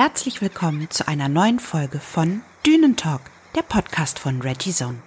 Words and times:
Herzlich 0.00 0.40
willkommen 0.40 0.88
zu 0.90 1.08
einer 1.08 1.28
neuen 1.28 1.58
Folge 1.58 1.98
von 1.98 2.42
Dünentalk, 2.64 3.20
der 3.56 3.62
Podcast 3.62 4.20
von 4.20 4.40
Reggie 4.40 4.70
Zone. 4.70 5.02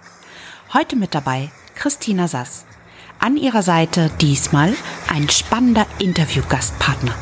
Heute 0.74 0.96
mit 0.96 1.14
dabei 1.14 1.50
Christina 1.74 2.28
Sass. 2.28 2.66
An 3.18 3.38
ihrer 3.38 3.62
Seite 3.62 4.10
diesmal 4.20 4.74
ein 5.08 5.30
spannender 5.30 5.86
Interviewgastpartner. 5.98 7.14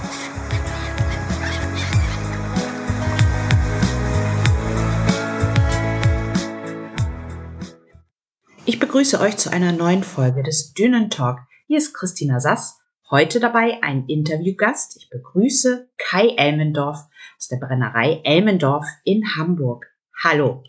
Ich 8.65 8.81
begrüße 8.81 9.21
euch 9.21 9.37
zu 9.37 9.53
einer 9.53 9.71
neuen 9.71 10.03
Folge 10.03 10.43
des 10.43 10.75
Dünentalk. 10.75 11.39
Hier 11.69 11.79
ist 11.79 11.95
Christina 11.95 12.41
Sass. 12.41 12.80
Heute 13.11 13.41
dabei 13.41 13.83
ein 13.83 14.05
Interviewgast. 14.07 14.97
Ich 14.97 15.11
begrüße 15.11 15.91
Kai 15.99 16.29
Elmendorf 16.37 17.09
aus 17.37 17.49
der 17.49 17.57
Brennerei 17.57 18.21
Elmendorf 18.23 18.87
in 19.03 19.25
Hamburg. 19.37 19.93
Hallo. 20.23 20.63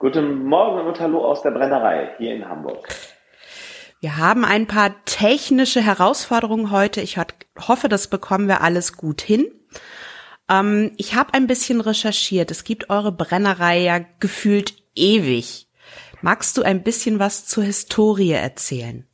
Guten 0.00 0.44
Morgen 0.44 0.88
und 0.88 0.98
hallo 0.98 1.24
aus 1.24 1.42
der 1.42 1.52
Brennerei 1.52 2.16
hier 2.18 2.34
in 2.34 2.48
Hamburg. 2.48 2.88
Wir 4.00 4.16
haben 4.16 4.44
ein 4.44 4.66
paar 4.66 5.04
technische 5.04 5.80
Herausforderungen 5.80 6.72
heute. 6.72 7.00
Ich 7.00 7.16
hoffe, 7.16 7.88
das 7.88 8.08
bekommen 8.08 8.48
wir 8.48 8.62
alles 8.62 8.96
gut 8.96 9.22
hin. 9.22 9.46
Ähm, 10.48 10.94
ich 10.96 11.14
habe 11.14 11.32
ein 11.32 11.46
bisschen 11.46 11.80
recherchiert. 11.80 12.50
Es 12.50 12.64
gibt 12.64 12.90
eure 12.90 13.12
Brennerei 13.12 13.78
ja 13.78 14.00
gefühlt 14.18 14.74
ewig. 14.96 15.68
Magst 16.22 16.56
du 16.58 16.62
ein 16.62 16.82
bisschen 16.82 17.20
was 17.20 17.46
zur 17.46 17.62
Historie 17.62 18.32
erzählen? 18.32 19.06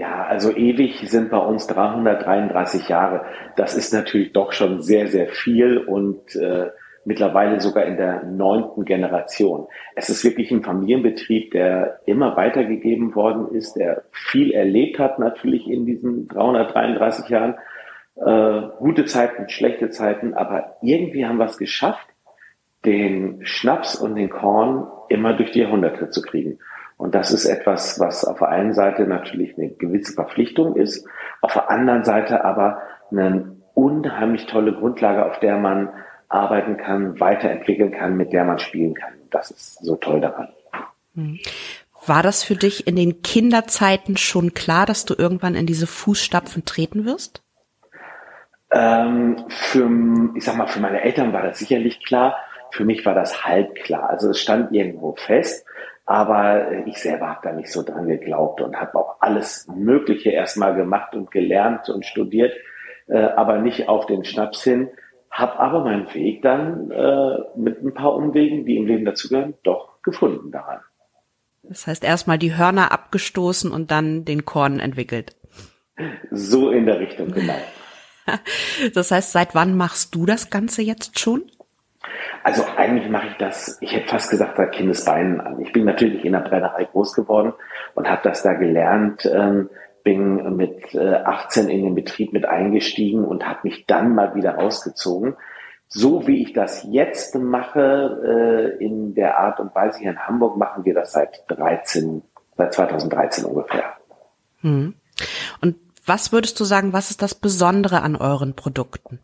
Ja, 0.00 0.24
also 0.24 0.56
ewig 0.56 1.10
sind 1.10 1.30
bei 1.30 1.36
uns 1.36 1.66
333 1.66 2.88
Jahre. 2.88 3.26
Das 3.56 3.76
ist 3.76 3.92
natürlich 3.92 4.32
doch 4.32 4.52
schon 4.52 4.80
sehr, 4.80 5.08
sehr 5.08 5.28
viel 5.28 5.76
und 5.76 6.34
äh, 6.36 6.70
mittlerweile 7.04 7.60
sogar 7.60 7.84
in 7.84 7.98
der 7.98 8.24
neunten 8.24 8.86
Generation. 8.86 9.66
Es 9.94 10.08
ist 10.08 10.24
wirklich 10.24 10.50
ein 10.52 10.62
Familienbetrieb, 10.62 11.50
der 11.50 12.00
immer 12.06 12.34
weitergegeben 12.34 13.14
worden 13.14 13.54
ist, 13.54 13.74
der 13.74 14.04
viel 14.10 14.52
erlebt 14.52 14.98
hat 14.98 15.18
natürlich 15.18 15.68
in 15.68 15.84
diesen 15.84 16.28
333 16.28 17.28
Jahren. 17.28 17.56
Äh, 18.16 18.68
gute 18.78 19.04
Zeiten, 19.04 19.50
schlechte 19.50 19.90
Zeiten, 19.90 20.32
aber 20.32 20.78
irgendwie 20.80 21.26
haben 21.26 21.36
wir 21.36 21.44
es 21.44 21.58
geschafft, 21.58 22.08
den 22.86 23.40
Schnaps 23.44 23.96
und 23.96 24.14
den 24.14 24.30
Korn 24.30 24.86
immer 25.10 25.34
durch 25.34 25.50
die 25.50 25.60
Jahrhunderte 25.60 26.08
zu 26.08 26.22
kriegen. 26.22 26.58
Und 27.00 27.14
das 27.14 27.32
ist 27.32 27.46
etwas, 27.46 27.98
was 27.98 28.26
auf 28.26 28.40
der 28.40 28.50
einen 28.50 28.74
Seite 28.74 29.06
natürlich 29.06 29.56
eine 29.56 29.70
gewisse 29.70 30.12
Verpflichtung 30.12 30.76
ist, 30.76 31.06
auf 31.40 31.54
der 31.54 31.70
anderen 31.70 32.04
Seite 32.04 32.44
aber 32.44 32.82
eine 33.10 33.56
unheimlich 33.72 34.44
tolle 34.44 34.74
Grundlage, 34.74 35.24
auf 35.24 35.40
der 35.40 35.56
man 35.56 35.88
arbeiten 36.28 36.76
kann, 36.76 37.18
weiterentwickeln 37.18 37.90
kann, 37.90 38.18
mit 38.18 38.34
der 38.34 38.44
man 38.44 38.58
spielen 38.58 38.92
kann. 38.92 39.14
Das 39.30 39.50
ist 39.50 39.82
so 39.82 39.96
toll 39.96 40.20
daran. 40.20 40.48
Hm. 41.14 41.38
War 42.04 42.22
das 42.22 42.44
für 42.44 42.54
dich 42.54 42.86
in 42.86 42.96
den 42.96 43.22
Kinderzeiten 43.22 44.18
schon 44.18 44.52
klar, 44.52 44.84
dass 44.84 45.06
du 45.06 45.14
irgendwann 45.16 45.54
in 45.54 45.64
diese 45.64 45.86
Fußstapfen 45.86 46.66
treten 46.66 47.06
wirst? 47.06 47.42
Ähm, 48.72 49.42
für, 49.48 49.90
ich 50.34 50.44
sag 50.44 50.56
mal, 50.56 50.66
für 50.66 50.80
meine 50.80 51.00
Eltern 51.00 51.32
war 51.32 51.42
das 51.42 51.58
sicherlich 51.58 52.04
klar. 52.04 52.36
Für 52.72 52.84
mich 52.84 53.06
war 53.06 53.14
das 53.14 53.46
halb 53.46 53.74
klar. 53.76 54.10
Also 54.10 54.28
es 54.28 54.38
stand 54.38 54.72
irgendwo 54.72 55.14
fest, 55.16 55.64
aber 56.10 56.86
ich 56.86 56.98
selber 56.98 57.28
habe 57.28 57.40
da 57.44 57.52
nicht 57.52 57.70
so 57.70 57.84
dran 57.84 58.08
geglaubt 58.08 58.60
und 58.60 58.80
habe 58.80 58.96
auch 58.96 59.18
alles 59.20 59.68
Mögliche 59.72 60.30
erstmal 60.30 60.74
gemacht 60.74 61.14
und 61.14 61.30
gelernt 61.30 61.88
und 61.88 62.04
studiert, 62.04 62.52
äh, 63.06 63.16
aber 63.16 63.58
nicht 63.58 63.88
auf 63.88 64.06
den 64.06 64.24
Schnaps 64.24 64.64
hin. 64.64 64.90
Hab 65.30 65.60
aber 65.60 65.84
meinen 65.84 66.12
Weg 66.12 66.42
dann 66.42 66.90
äh, 66.90 67.38
mit 67.54 67.80
ein 67.84 67.94
paar 67.94 68.16
Umwegen, 68.16 68.66
die 68.66 68.76
im 68.76 68.88
Leben 68.88 69.04
dazugehören, 69.04 69.54
doch 69.62 70.02
gefunden 70.02 70.50
daran. 70.50 70.80
Das 71.62 71.86
heißt 71.86 72.02
erstmal 72.02 72.38
die 72.38 72.56
Hörner 72.56 72.90
abgestoßen 72.90 73.70
und 73.70 73.92
dann 73.92 74.24
den 74.24 74.44
Korn 74.44 74.80
entwickelt. 74.80 75.36
So 76.32 76.72
in 76.72 76.86
der 76.86 76.98
Richtung, 76.98 77.30
genau. 77.30 77.54
Das 78.94 79.12
heißt, 79.12 79.30
seit 79.30 79.54
wann 79.54 79.76
machst 79.76 80.14
du 80.14 80.26
das 80.26 80.50
Ganze 80.50 80.82
jetzt 80.82 81.20
schon? 81.20 81.50
Also 82.42 82.64
eigentlich 82.76 83.10
mache 83.10 83.28
ich 83.28 83.36
das, 83.36 83.78
ich 83.80 83.94
hätte 83.94 84.08
fast 84.08 84.30
gesagt, 84.30 84.56
seit 84.56 84.72
Kindesbeinen 84.72 85.40
an. 85.40 85.60
Ich 85.60 85.72
bin 85.72 85.84
natürlich 85.84 86.24
in 86.24 86.32
der 86.32 86.40
Brennerei 86.40 86.84
groß 86.84 87.14
geworden 87.14 87.52
und 87.94 88.08
habe 88.08 88.22
das 88.24 88.42
da 88.42 88.54
gelernt, 88.54 89.26
ähm, 89.26 89.68
bin 90.02 90.56
mit 90.56 90.94
äh, 90.94 91.16
18 91.16 91.68
in 91.68 91.82
den 91.82 91.94
Betrieb 91.94 92.32
mit 92.32 92.46
eingestiegen 92.46 93.24
und 93.24 93.46
habe 93.46 93.60
mich 93.64 93.84
dann 93.86 94.14
mal 94.14 94.34
wieder 94.34 94.54
rausgezogen. 94.54 95.36
So 95.88 96.26
wie 96.26 96.42
ich 96.42 96.52
das 96.52 96.86
jetzt 96.88 97.34
mache, 97.34 98.78
äh, 98.80 98.84
in 98.84 99.14
der 99.14 99.38
Art 99.38 99.60
und 99.60 99.74
Weise 99.74 99.98
hier 99.98 100.12
in 100.12 100.26
Hamburg, 100.26 100.56
machen 100.56 100.84
wir 100.84 100.94
das 100.94 101.12
seit 101.12 101.44
13, 101.48 102.22
seit 102.56 102.72
2013 102.72 103.44
ungefähr. 103.44 103.96
Hm. 104.60 104.94
Und 105.60 105.76
was 106.06 106.32
würdest 106.32 106.58
du 106.60 106.64
sagen, 106.64 106.92
was 106.92 107.10
ist 107.10 107.20
das 107.22 107.34
Besondere 107.34 108.02
an 108.02 108.16
euren 108.16 108.54
Produkten? 108.54 109.20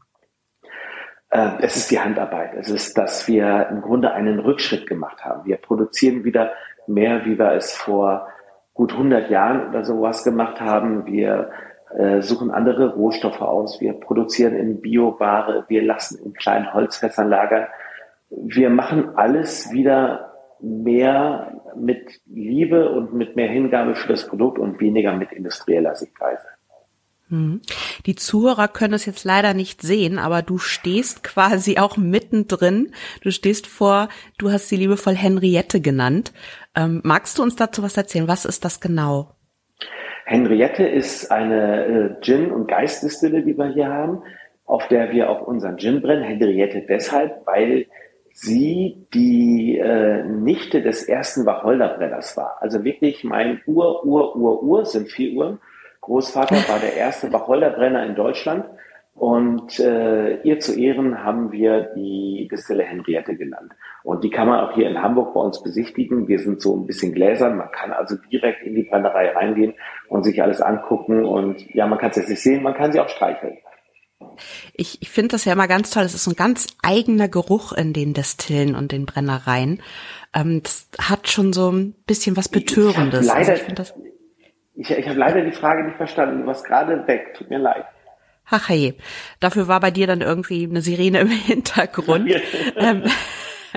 Äh, 1.37 1.51
es 1.61 1.77
ist 1.77 1.91
die 1.91 2.01
Handarbeit. 2.01 2.55
Es 2.55 2.71
ist, 2.71 2.97
dass 2.97 3.29
wir 3.29 3.69
im 3.71 3.83
Grunde 3.83 4.13
einen 4.13 4.39
Rückschritt 4.39 4.87
gemacht 4.87 5.25
haben. 5.25 5.45
Wir 5.45 5.57
produzieren 5.57 6.25
wieder 6.25 6.53
mehr, 6.87 7.27
wie 7.27 7.39
wir 7.39 7.53
es 7.53 7.73
vor 7.77 8.29
gut 8.73 8.93
100 8.93 9.29
Jahren 9.29 9.69
oder 9.69 9.85
sowas 9.85 10.25
gemacht 10.25 10.61
haben. 10.61 11.05
Wir 11.05 11.51
äh, 11.95 12.23
suchen 12.23 12.51
andere 12.51 12.95
Rohstoffe 12.95 13.43
aus. 13.43 13.81
Wir 13.83 13.93
produzieren 13.93 14.57
in 14.57 14.81
Bioware. 14.81 15.67
Wir 15.69 15.83
lassen 15.83 16.25
in 16.25 16.33
kleinen 16.33 16.73
Holzfässern 16.73 17.29
lagern. 17.29 17.67
Wir 18.31 18.71
machen 18.71 19.17
alles 19.17 19.71
wieder 19.73 20.33
mehr 20.61 21.61
mit 21.77 22.19
Liebe 22.25 22.91
und 22.91 23.13
mit 23.13 23.37
mehr 23.37 23.49
Hingabe 23.49 23.95
für 23.95 24.09
das 24.09 24.27
Produkt 24.27 24.59
und 24.59 24.81
weniger 24.81 25.15
mit 25.15 25.33
industrieller 25.33 25.95
Sichtweise. 25.97 26.47
Hm. 27.29 27.61
Die 28.07 28.15
Zuhörer 28.15 28.69
können 28.69 28.95
es 28.95 29.05
jetzt 29.05 29.25
leider 29.25 29.53
nicht 29.53 29.83
sehen, 29.83 30.19
aber 30.19 30.43
du 30.43 30.59
stehst 30.59 31.25
quasi 31.25 31.79
auch 31.79 31.97
mittendrin. 31.97 32.93
Du 33.23 33.33
stehst 33.33 33.67
vor, 33.67 34.09
du 34.39 34.53
hast 34.53 34.69
sie 34.69 34.77
liebevoll 34.77 35.15
Henriette 35.15 35.81
genannt. 35.81 36.33
Ähm, 36.77 37.01
magst 37.05 37.39
du 37.39 37.43
uns 37.43 37.57
dazu 37.57 37.83
was 37.83 37.97
erzählen? 37.97 38.29
Was 38.29 38.45
ist 38.45 38.65
das 38.65 38.81
genau? 38.81 39.33
Henriette 40.25 40.85
ist 40.85 41.31
eine 41.31 41.85
äh, 41.87 42.21
Gin- 42.21 42.53
und 42.53 42.69
Geistdistille, 42.69 43.43
die 43.43 43.57
wir 43.57 43.73
hier 43.73 43.89
haben, 43.89 44.23
auf 44.65 44.87
der 44.89 45.11
wir 45.13 45.31
auch 45.31 45.43
unseren 45.43 45.79
Gin 45.79 46.03
brennen. 46.03 46.23
Henriette 46.23 46.85
deshalb, 46.89 47.45
weil 47.47 47.87
sie 48.33 49.07
die 49.15 49.79
äh, 49.79 50.23
Nichte 50.25 50.83
des 50.83 51.05
ersten 51.09 51.47
Wacholderbrenners 51.47 52.37
war. 52.37 52.59
Also 52.61 52.85
wirklich 52.85 53.25
mein 53.25 53.61
Ur, 53.67 54.05
Ur, 54.05 54.37
Ur, 54.37 54.63
Ur, 54.63 54.85
sind 54.85 55.09
vier 55.09 55.33
Uhren 55.33 55.59
Großvater 56.07 56.57
war 56.69 56.79
der 56.79 56.95
erste 56.95 57.33
Wacholderbrenner 57.33 58.07
in 58.07 58.15
Deutschland 58.15 58.65
und 59.17 59.81
äh, 59.81 60.41
ihr 60.43 60.61
zu 60.61 60.79
Ehren 60.79 61.25
haben 61.25 61.51
wir 61.51 61.91
die 61.97 62.47
Distille 62.49 62.85
Henriette 62.85 63.35
genannt. 63.35 63.73
Und 64.05 64.23
die 64.23 64.31
kann 64.31 64.47
man 64.47 64.61
auch 64.61 64.73
hier 64.75 64.89
in 64.89 65.03
Hamburg 65.03 65.35
bei 65.35 65.41
uns 65.41 65.63
besichtigen. 65.63 66.29
Wir 66.29 66.39
sind 66.39 66.61
so 66.61 66.77
ein 66.77 66.87
bisschen 66.87 67.13
gläsern. 67.13 67.57
Man 67.57 67.73
kann 67.73 67.93
also 67.93 68.15
direkt 68.31 68.63
in 68.63 68.77
die 68.77 68.85
Brennerei 68.85 69.31
reingehen 69.31 69.75
und 70.09 70.23
sich 70.23 70.41
alles 70.43 70.61
angucken. 70.61 71.25
Und 71.25 71.75
ja, 71.75 71.89
man 71.89 71.99
kann 71.99 72.11
es 72.11 72.17
jetzt 72.17 72.29
nicht 72.29 72.43
sehen, 72.43 72.63
man 72.63 72.75
kann 72.75 72.93
sie 72.93 73.01
auch 73.01 73.09
streicheln. 73.09 73.59
Ich, 74.75 75.03
ich 75.03 75.11
finde 75.11 75.31
das 75.33 75.45
ja 75.45 75.55
immer 75.55 75.67
ganz 75.67 75.91
toll. 75.91 76.05
Es 76.05 76.15
ist 76.15 76.29
ein 76.29 76.37
ganz 76.37 76.69
eigener 76.85 77.29
Geruch 77.29 77.73
in 77.73 77.93
den 77.93 78.15
Destillen 78.15 78.77
und 78.77 78.93
den 78.93 79.07
Brennereien. 79.07 79.83
Ähm, 80.35 80.63
das 80.63 80.89
hat 81.01 81.29
schon 81.29 81.53
so 81.53 81.73
ein 81.73 81.95
bisschen 82.07 82.37
was 82.37 82.49
Betörendes. 82.49 83.27
Ich 83.27 83.33
leider, 83.33 83.53
also 83.79 83.95
ich 84.77 84.91
ich, 84.91 85.09
habe 85.09 85.19
leider 85.19 85.43
die 85.43 85.53
Frage 85.53 85.85
nicht 85.85 85.97
verstanden. 85.97 86.43
Du 86.43 86.47
warst 86.47 86.65
gerade 86.65 87.07
weg. 87.07 87.35
Tut 87.37 87.51
mir 87.51 87.59
leid. 87.59 87.85
Ach 88.49 88.69
hey, 88.69 88.95
dafür 89.41 89.67
war 89.67 89.81
bei 89.81 89.91
dir 89.91 90.07
dann 90.07 90.21
irgendwie 90.21 90.65
eine 90.65 90.81
Sirene 90.81 91.21
im 91.21 91.29
Hintergrund. 91.47 92.31
ähm, 92.77 93.05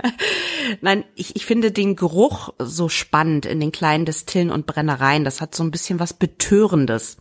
Nein, 0.81 1.03
ich, 1.15 1.35
ich 1.35 1.45
finde 1.45 1.71
den 1.71 1.95
Geruch 1.95 2.53
so 2.59 2.89
spannend 2.89 3.45
in 3.45 3.59
den 3.59 3.71
kleinen 3.71 4.05
Destillen 4.05 4.51
und 4.51 4.65
Brennereien. 4.65 5.25
Das 5.25 5.41
hat 5.41 5.55
so 5.55 5.63
ein 5.63 5.71
bisschen 5.71 5.99
was 5.99 6.13
Betörendes. 6.13 7.17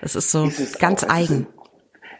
Das 0.00 0.16
ist 0.16 0.32
so 0.32 0.46
ist 0.46 0.80
ganz 0.80 1.04
auch, 1.04 1.10
eigen 1.10 1.46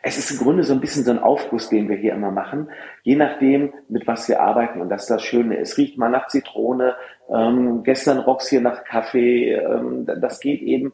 es 0.02 0.18
ist 0.18 0.32
im 0.32 0.38
Grunde 0.38 0.64
so 0.64 0.74
ein 0.74 0.80
bisschen 0.80 1.04
so 1.04 1.12
ein 1.12 1.20
Aufguss, 1.20 1.68
den 1.68 1.88
wir 1.88 1.96
hier 1.96 2.12
immer 2.12 2.32
machen, 2.32 2.70
je 3.02 3.14
nachdem, 3.14 3.72
mit 3.88 4.06
was 4.06 4.28
wir 4.28 4.40
arbeiten. 4.40 4.80
Und 4.80 4.88
das 4.88 5.02
ist 5.02 5.10
das 5.10 5.22
Schöne. 5.22 5.58
Es 5.58 5.78
riecht 5.78 5.96
mal 5.96 6.08
nach 6.08 6.26
Zitrone, 6.26 6.96
ähm, 7.32 7.84
gestern 7.84 8.18
rock's 8.18 8.48
hier 8.48 8.60
nach 8.60 8.84
Kaffee. 8.84 9.52
Ähm, 9.52 10.04
das 10.06 10.40
geht 10.40 10.60
eben, 10.60 10.92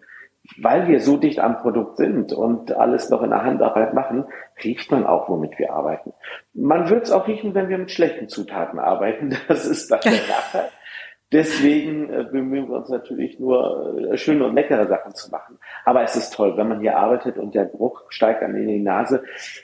weil 0.56 0.88
wir 0.88 1.00
so 1.00 1.16
dicht 1.16 1.40
am 1.40 1.58
Produkt 1.58 1.96
sind 1.96 2.32
und 2.32 2.72
alles 2.72 3.10
noch 3.10 3.22
in 3.22 3.30
der 3.30 3.44
Handarbeit 3.44 3.94
machen, 3.94 4.24
riecht 4.62 4.90
man 4.90 5.06
auch, 5.06 5.28
womit 5.28 5.58
wir 5.58 5.72
arbeiten. 5.72 6.12
Man 6.52 6.90
wird 6.90 7.04
es 7.04 7.10
auch 7.10 7.28
riechen, 7.28 7.54
wenn 7.54 7.68
wir 7.68 7.78
mit 7.78 7.90
schlechten 7.90 8.28
Zutaten 8.28 8.78
arbeiten. 8.78 9.36
Das 9.48 9.66
ist 9.66 9.90
dann 9.90 10.00
der 10.02 10.12
Nachteil. 10.28 10.68
Deswegen 11.30 12.10
äh, 12.10 12.24
bemühen 12.24 12.68
wir 12.68 12.76
uns 12.76 12.88
natürlich 12.88 13.38
nur, 13.38 13.98
äh, 13.98 14.16
schöne 14.16 14.46
und 14.46 14.54
leckere 14.54 14.88
Sachen 14.88 15.14
zu 15.14 15.30
machen. 15.30 15.58
Aber 15.84 16.02
es 16.02 16.16
ist 16.16 16.32
toll, 16.32 16.56
wenn 16.56 16.68
man 16.68 16.80
hier 16.80 16.96
arbeitet 16.96 17.36
und 17.36 17.54
der 17.54 17.66
Geruch 17.66 18.02
steigt 18.08 18.40
dann 18.40 18.54
in 18.56 18.66
die 18.66 18.80
Nase. 18.80 19.22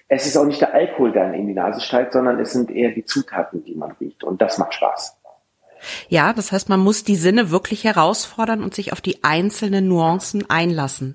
Es 0.08 0.26
ist 0.26 0.36
auch 0.36 0.44
nicht 0.44 0.60
der 0.60 0.74
Alkohol, 0.74 1.12
der 1.12 1.32
in 1.32 1.46
die 1.46 1.54
Nase 1.54 1.80
steigt, 1.80 2.12
sondern 2.12 2.38
es 2.38 2.52
sind 2.52 2.70
eher 2.70 2.90
die 2.90 3.04
Zutaten, 3.04 3.64
die 3.64 3.74
man 3.74 3.92
riecht. 3.92 4.24
Und 4.24 4.42
das 4.42 4.58
macht 4.58 4.74
Spaß. 4.74 5.18
Ja, 6.08 6.32
das 6.34 6.52
heißt, 6.52 6.68
man 6.68 6.80
muss 6.80 7.04
die 7.04 7.16
Sinne 7.16 7.50
wirklich 7.50 7.84
herausfordern 7.84 8.62
und 8.62 8.74
sich 8.74 8.92
auf 8.92 9.00
die 9.00 9.24
einzelnen 9.24 9.88
Nuancen 9.88 10.48
einlassen. 10.48 11.14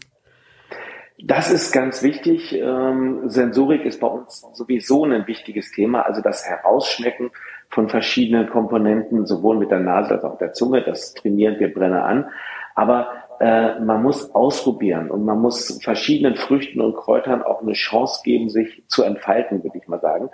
Das 1.21 1.51
ist 1.51 1.73
ganz 1.73 2.01
wichtig. 2.01 2.53
Ähm, 2.53 3.29
Sensorik 3.29 3.83
ist 3.83 3.99
bei 3.99 4.07
uns 4.07 4.45
sowieso 4.53 5.03
ein 5.03 5.27
wichtiges 5.27 5.71
Thema. 5.71 6.03
Also 6.03 6.21
das 6.21 6.45
Herausschmecken 6.45 7.31
von 7.69 7.89
verschiedenen 7.89 8.49
Komponenten, 8.49 9.25
sowohl 9.25 9.57
mit 9.57 9.71
der 9.71 9.79
Nase 9.79 10.15
als 10.15 10.23
auch 10.23 10.37
der 10.37 10.53
Zunge. 10.53 10.83
Das 10.83 11.13
trainieren 11.13 11.59
wir 11.59 11.73
Brenner 11.73 12.05
an. 12.05 12.29
Aber 12.75 13.09
äh, 13.39 13.79
man 13.79 14.03
muss 14.03 14.33
ausprobieren 14.33 15.11
und 15.11 15.23
man 15.25 15.39
muss 15.39 15.81
verschiedenen 15.83 16.35
Früchten 16.35 16.81
und 16.81 16.95
Kräutern 16.95 17.41
auch 17.41 17.61
eine 17.61 17.73
Chance 17.73 18.21
geben, 18.23 18.49
sich 18.49 18.83
zu 18.87 19.03
entfalten, 19.03 19.63
würde 19.63 19.77
ich 19.77 19.87
mal 19.87 19.99
sagen. 19.99 20.29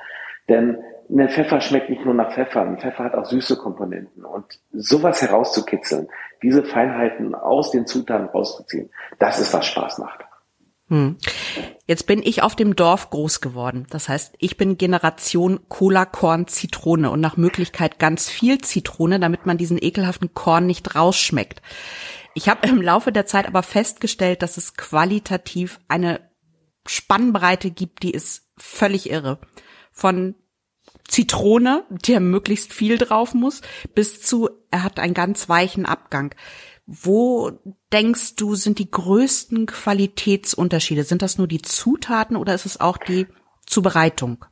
Denn 0.49 0.77
ein 1.09 1.29
Pfeffer 1.29 1.61
schmeckt 1.61 1.89
nicht 1.89 2.05
nur 2.05 2.13
nach 2.13 2.31
Pfeffer, 2.33 2.61
ein 2.61 2.77
Pfeffer 2.77 3.03
hat 3.03 3.15
auch 3.15 3.25
süße 3.25 3.57
Komponenten. 3.57 4.25
Und 4.25 4.45
sowas 4.71 5.21
herauszukitzeln, 5.21 6.07
diese 6.41 6.63
Feinheiten 6.63 7.35
aus 7.35 7.71
den 7.71 7.85
Zutaten 7.85 8.27
rauszuziehen, 8.27 8.89
das 9.19 9.39
ist, 9.39 9.53
was 9.53 9.65
Spaß 9.65 9.99
macht. 9.99 10.24
Hm. 10.89 11.17
Jetzt 11.87 12.07
bin 12.07 12.21
ich 12.23 12.41
auf 12.41 12.55
dem 12.55 12.75
Dorf 12.75 13.09
groß 13.09 13.41
geworden. 13.41 13.85
Das 13.89 14.09
heißt, 14.09 14.35
ich 14.39 14.57
bin 14.57 14.77
Generation 14.77 15.59
Cola, 15.69 16.05
Korn, 16.05 16.47
Zitrone 16.47 17.11
und 17.11 17.21
nach 17.21 17.37
Möglichkeit 17.37 17.99
ganz 17.99 18.29
viel 18.29 18.59
Zitrone, 18.59 19.19
damit 19.19 19.45
man 19.45 19.57
diesen 19.57 19.81
ekelhaften 19.81 20.33
Korn 20.33 20.65
nicht 20.65 20.95
rausschmeckt. 20.95 21.61
Ich 22.33 22.49
habe 22.49 22.67
im 22.67 22.81
Laufe 22.81 23.11
der 23.11 23.25
Zeit 23.25 23.47
aber 23.47 23.63
festgestellt, 23.63 24.41
dass 24.41 24.57
es 24.57 24.73
qualitativ 24.75 25.79
eine 25.87 26.29
Spannbreite 26.87 27.71
gibt, 27.71 28.03
die 28.03 28.11
ist 28.11 28.49
völlig 28.57 29.09
irre. 29.09 29.39
Von 29.91 30.35
Zitrone, 31.07 31.85
der 31.89 32.19
möglichst 32.19 32.73
viel 32.73 32.97
drauf 32.97 33.33
muss, 33.33 33.61
bis 33.93 34.21
zu, 34.21 34.49
er 34.71 34.83
hat 34.83 34.99
einen 34.99 35.13
ganz 35.13 35.49
weichen 35.49 35.85
Abgang. 35.85 36.35
Wo 36.85 37.51
denkst 37.91 38.35
du, 38.35 38.55
sind 38.55 38.77
die 38.77 38.91
größten 38.91 39.65
Qualitätsunterschiede? 39.65 41.03
Sind 41.03 41.21
das 41.21 41.37
nur 41.37 41.47
die 41.47 41.61
Zutaten 41.61 42.35
oder 42.35 42.53
ist 42.53 42.65
es 42.65 42.79
auch 42.79 42.97
die 42.97 43.27
Zubereitung? 43.65 44.45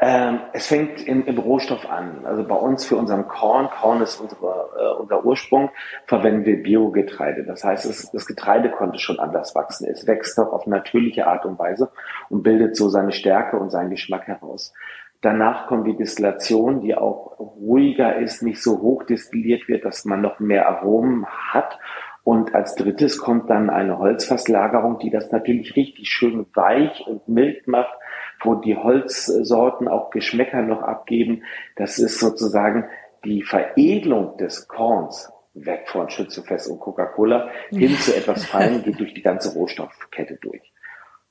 Ähm, 0.00 0.38
es 0.52 0.68
fängt 0.68 1.00
in, 1.00 1.24
im 1.24 1.38
Rohstoff 1.38 1.84
an. 1.90 2.24
Also 2.24 2.46
bei 2.46 2.54
uns 2.54 2.86
für 2.86 2.94
unseren 2.94 3.26
Korn, 3.26 3.68
Korn 3.68 4.00
ist 4.00 4.20
unsere, 4.20 4.68
äh, 4.78 5.00
unser 5.00 5.24
Ursprung, 5.24 5.70
verwenden 6.06 6.44
wir 6.44 6.62
Biogetreide. 6.62 7.44
Das 7.44 7.64
heißt, 7.64 7.84
es, 7.84 8.12
das 8.12 8.26
Getreide 8.26 8.70
konnte 8.70 9.00
schon 9.00 9.18
anders 9.18 9.56
wachsen. 9.56 9.88
Es 9.90 10.06
wächst 10.06 10.38
doch 10.38 10.52
auf 10.52 10.68
natürliche 10.68 11.26
Art 11.26 11.44
und 11.44 11.58
Weise 11.58 11.90
und 12.28 12.44
bildet 12.44 12.76
so 12.76 12.88
seine 12.88 13.10
Stärke 13.10 13.58
und 13.58 13.70
seinen 13.70 13.90
Geschmack 13.90 14.28
heraus. 14.28 14.72
Danach 15.20 15.66
kommt 15.66 15.86
die 15.88 15.96
Destillation, 15.96 16.80
die 16.80 16.94
auch 16.94 17.38
ruhiger 17.38 18.16
ist, 18.16 18.42
nicht 18.42 18.62
so 18.62 18.80
hoch 18.80 19.02
destilliert 19.02 19.68
wird, 19.68 19.84
dass 19.84 20.04
man 20.04 20.20
noch 20.20 20.38
mehr 20.38 20.68
Aromen 20.68 21.26
hat. 21.26 21.78
Und 22.22 22.54
als 22.54 22.74
drittes 22.76 23.18
kommt 23.18 23.50
dann 23.50 23.70
eine 23.70 23.98
Holzfasslagerung, 23.98 24.98
die 24.98 25.10
das 25.10 25.32
natürlich 25.32 25.74
richtig 25.76 26.10
schön 26.10 26.46
weich 26.54 27.04
und 27.06 27.26
mild 27.26 27.66
macht, 27.66 27.94
wo 28.42 28.54
die 28.54 28.76
Holzsorten 28.76 29.88
auch 29.88 30.10
Geschmäcker 30.10 30.62
noch 30.62 30.82
abgeben. 30.82 31.42
Das 31.74 31.98
ist 31.98 32.20
sozusagen 32.20 32.84
die 33.24 33.42
Veredelung 33.42 34.36
des 34.36 34.68
Korns 34.68 35.32
weg 35.54 35.88
von 35.88 36.08
Schützefest 36.10 36.70
und 36.70 36.78
Coca-Cola 36.78 37.48
hin 37.70 37.96
zu 37.96 38.14
etwas 38.14 38.44
Feinem, 38.44 38.82
geht 38.82 39.00
durch 39.00 39.14
die 39.14 39.22
ganze 39.22 39.54
Rohstoffkette 39.54 40.38
durch. 40.40 40.72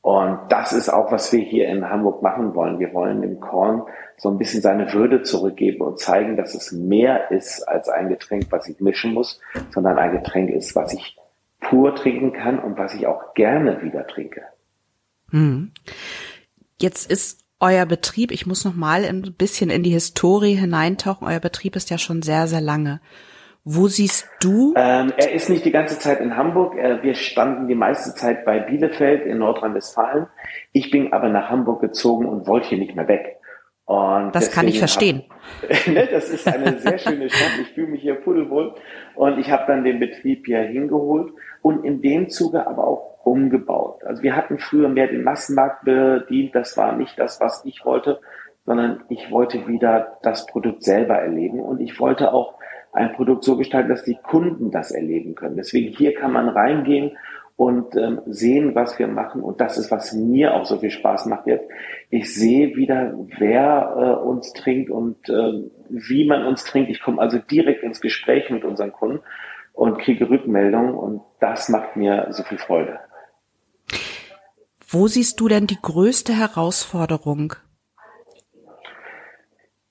Und 0.07 0.39
das 0.47 0.71
ist 0.71 0.87
auch, 0.87 1.11
was 1.11 1.33
wir 1.33 1.41
hier 1.41 1.67
in 1.67 1.89
Hamburg 1.89 2.21
machen 2.21 2.55
wollen. 2.55 2.79
Wir 2.79 2.93
wollen 2.93 3.21
dem 3.21 3.41
Korn 3.41 3.83
so 4.15 4.29
ein 4.29 4.37
bisschen 4.37 4.61
seine 4.61 4.93
Würde 4.93 5.21
zurückgeben 5.21 5.81
und 5.81 5.99
zeigen, 5.99 6.37
dass 6.37 6.55
es 6.55 6.71
mehr 6.71 7.29
ist 7.29 7.67
als 7.67 7.89
ein 7.89 8.07
Getränk, 8.07 8.45
was 8.49 8.69
ich 8.69 8.79
mischen 8.79 9.13
muss, 9.13 9.41
sondern 9.73 9.97
ein 9.97 10.13
Getränk 10.13 10.49
ist, 10.49 10.77
was 10.77 10.93
ich 10.93 11.17
pur 11.59 11.93
trinken 11.93 12.31
kann 12.31 12.57
und 12.57 12.77
was 12.77 12.93
ich 12.93 13.05
auch 13.05 13.33
gerne 13.33 13.81
wieder 13.81 14.07
trinke. 14.07 14.43
Hm. 15.31 15.73
Jetzt 16.79 17.11
ist 17.11 17.43
euer 17.59 17.85
Betrieb, 17.85 18.31
ich 18.31 18.47
muss 18.47 18.63
noch 18.63 18.75
mal 18.75 19.03
ein 19.03 19.33
bisschen 19.37 19.69
in 19.69 19.83
die 19.83 19.89
Historie 19.89 20.55
hineintauchen. 20.55 21.27
Euer 21.27 21.41
Betrieb 21.41 21.75
ist 21.75 21.89
ja 21.89 21.97
schon 21.97 22.21
sehr, 22.21 22.47
sehr 22.47 22.61
lange. 22.61 23.01
Wo 23.69 23.89
siehst 23.89 24.29
du? 24.39 24.73
Ähm, 24.77 25.11
er 25.17 25.33
ist 25.33 25.49
nicht 25.49 25.65
die 25.65 25.71
ganze 25.71 25.99
Zeit 25.99 26.21
in 26.21 26.37
Hamburg. 26.37 26.75
wir 26.75 27.15
standen 27.15 27.67
die 27.67 27.75
meiste 27.75 28.15
Zeit 28.15 28.45
bei 28.45 28.59
Bielefeld 28.59 29.25
in 29.25 29.39
Nordrhein-Westfalen. 29.39 30.27
Ich 30.71 30.89
bin 30.89 31.11
aber 31.11 31.27
nach 31.27 31.49
Hamburg 31.49 31.81
gezogen 31.81 32.27
und 32.27 32.47
wollte 32.47 32.69
hier 32.69 32.77
nicht 32.77 32.95
mehr 32.95 33.09
weg. 33.09 33.41
Und 33.83 34.33
das 34.33 34.51
kann 34.51 34.69
ich 34.69 34.79
verstehen. 34.79 35.25
Hab, 35.63 35.87
ne, 35.93 36.07
das 36.09 36.29
ist 36.29 36.47
eine 36.47 36.79
sehr 36.79 36.97
schöne 36.97 37.29
Stadt. 37.29 37.59
Ich 37.61 37.73
fühle 37.73 37.87
mich 37.87 38.01
hier 38.01 38.15
pudelwohl. 38.15 38.73
Und 39.15 39.37
ich 39.37 39.51
habe 39.51 39.65
dann 39.67 39.83
den 39.83 39.99
Betrieb 39.99 40.45
hier 40.45 40.61
hingeholt 40.61 41.33
und 41.61 41.83
in 41.83 42.01
dem 42.01 42.29
Zuge 42.29 42.65
aber 42.67 42.87
auch 42.87 43.25
umgebaut. 43.25 44.01
Also 44.05 44.23
wir 44.23 44.37
hatten 44.37 44.59
früher 44.59 44.87
mehr 44.87 45.07
den 45.07 45.23
Massenmarkt 45.23 45.83
bedient. 45.83 46.55
Das 46.55 46.77
war 46.77 46.95
nicht 46.95 47.19
das, 47.19 47.41
was 47.41 47.65
ich 47.65 47.83
wollte, 47.83 48.21
sondern 48.65 49.03
ich 49.09 49.29
wollte 49.29 49.67
wieder 49.67 50.19
das 50.23 50.45
Produkt 50.45 50.83
selber 50.83 51.15
erleben. 51.15 51.59
Und 51.59 51.81
ich 51.81 51.99
wollte 51.99 52.31
auch 52.31 52.56
ein 52.97 53.13
Produkt 53.13 53.43
so 53.43 53.57
gestalten, 53.57 53.89
dass 53.89 54.03
die 54.03 54.17
Kunden 54.21 54.71
das 54.71 54.91
erleben 54.91 55.35
können. 55.35 55.55
Deswegen 55.55 55.95
hier 55.95 56.13
kann 56.13 56.33
man 56.33 56.49
reingehen 56.49 57.11
und 57.55 57.95
ähm, 57.95 58.21
sehen, 58.27 58.75
was 58.75 58.99
wir 58.99 59.07
machen. 59.07 59.41
Und 59.41 59.61
das 59.61 59.77
ist, 59.77 59.89
was 59.91 60.13
mir 60.13 60.53
auch 60.53 60.65
so 60.65 60.77
viel 60.77 60.91
Spaß 60.91 61.25
macht 61.25 61.47
jetzt. 61.47 61.65
Ich 62.09 62.33
sehe 62.33 62.75
wieder, 62.75 63.13
wer 63.39 63.95
äh, 64.21 64.27
uns 64.27 64.53
trinkt 64.53 64.89
und 64.89 65.29
äh, 65.29 65.63
wie 65.89 66.27
man 66.27 66.45
uns 66.45 66.63
trinkt. 66.63 66.89
Ich 66.89 67.01
komme 67.01 67.21
also 67.21 67.39
direkt 67.39 67.83
ins 67.83 68.01
Gespräch 68.01 68.49
mit 68.49 68.63
unseren 68.63 68.91
Kunden 68.91 69.21
und 69.73 69.99
kriege 69.99 70.29
Rückmeldungen 70.29 70.93
und 70.93 71.21
das 71.39 71.69
macht 71.69 71.95
mir 71.95 72.27
so 72.31 72.43
viel 72.43 72.57
Freude. 72.57 72.99
Wo 74.87 75.07
siehst 75.07 75.39
du 75.39 75.47
denn 75.47 75.67
die 75.67 75.79
größte 75.81 76.33
Herausforderung 76.33 77.53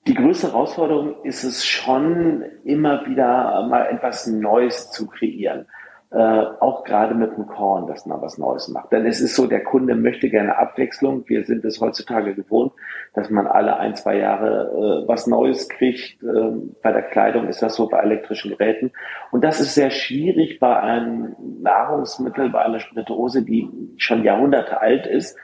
die 0.07 0.13
größte 0.13 0.47
Herausforderung 0.47 1.23
ist 1.23 1.43
es 1.43 1.65
schon, 1.65 2.43
immer 2.63 3.05
wieder 3.05 3.67
mal 3.69 3.87
etwas 3.87 4.25
Neues 4.27 4.89
zu 4.91 5.07
kreieren. 5.07 5.67
Äh, 6.09 6.45
auch 6.61 6.85
gerade 6.85 7.13
mit 7.13 7.35
dem 7.35 7.47
Korn, 7.47 7.85
dass 7.87 8.05
man 8.05 8.21
was 8.21 8.37
Neues 8.37 8.69
macht. 8.69 8.93
Denn 8.93 9.05
es 9.05 9.19
ist 9.19 9.35
so, 9.35 9.45
der 9.45 9.65
Kunde 9.65 9.93
möchte 9.93 10.29
gerne 10.29 10.57
Abwechslung. 10.57 11.27
Wir 11.27 11.43
sind 11.43 11.65
es 11.65 11.81
heutzutage 11.81 12.33
gewohnt, 12.33 12.71
dass 13.13 13.29
man 13.29 13.45
alle 13.45 13.75
ein, 13.75 13.93
zwei 13.95 14.17
Jahre 14.17 15.03
äh, 15.03 15.07
was 15.09 15.27
Neues 15.27 15.67
kriegt. 15.67 16.23
Äh, 16.23 16.51
bei 16.81 16.93
der 16.93 17.01
Kleidung 17.01 17.49
ist 17.49 17.61
das 17.61 17.75
so, 17.75 17.89
bei 17.89 17.99
elektrischen 17.99 18.51
Geräten. 18.51 18.93
Und 19.31 19.43
das 19.43 19.59
ist 19.59 19.75
sehr 19.75 19.89
schwierig 19.89 20.59
bei 20.59 20.79
einem 20.79 21.35
Nahrungsmittel, 21.61 22.51
bei 22.51 22.61
einer 22.61 22.79
Spirituose, 22.79 23.43
die 23.43 23.69
schon 23.97 24.23
Jahrhunderte 24.23 24.79
alt 24.79 25.07
ist, 25.07 25.37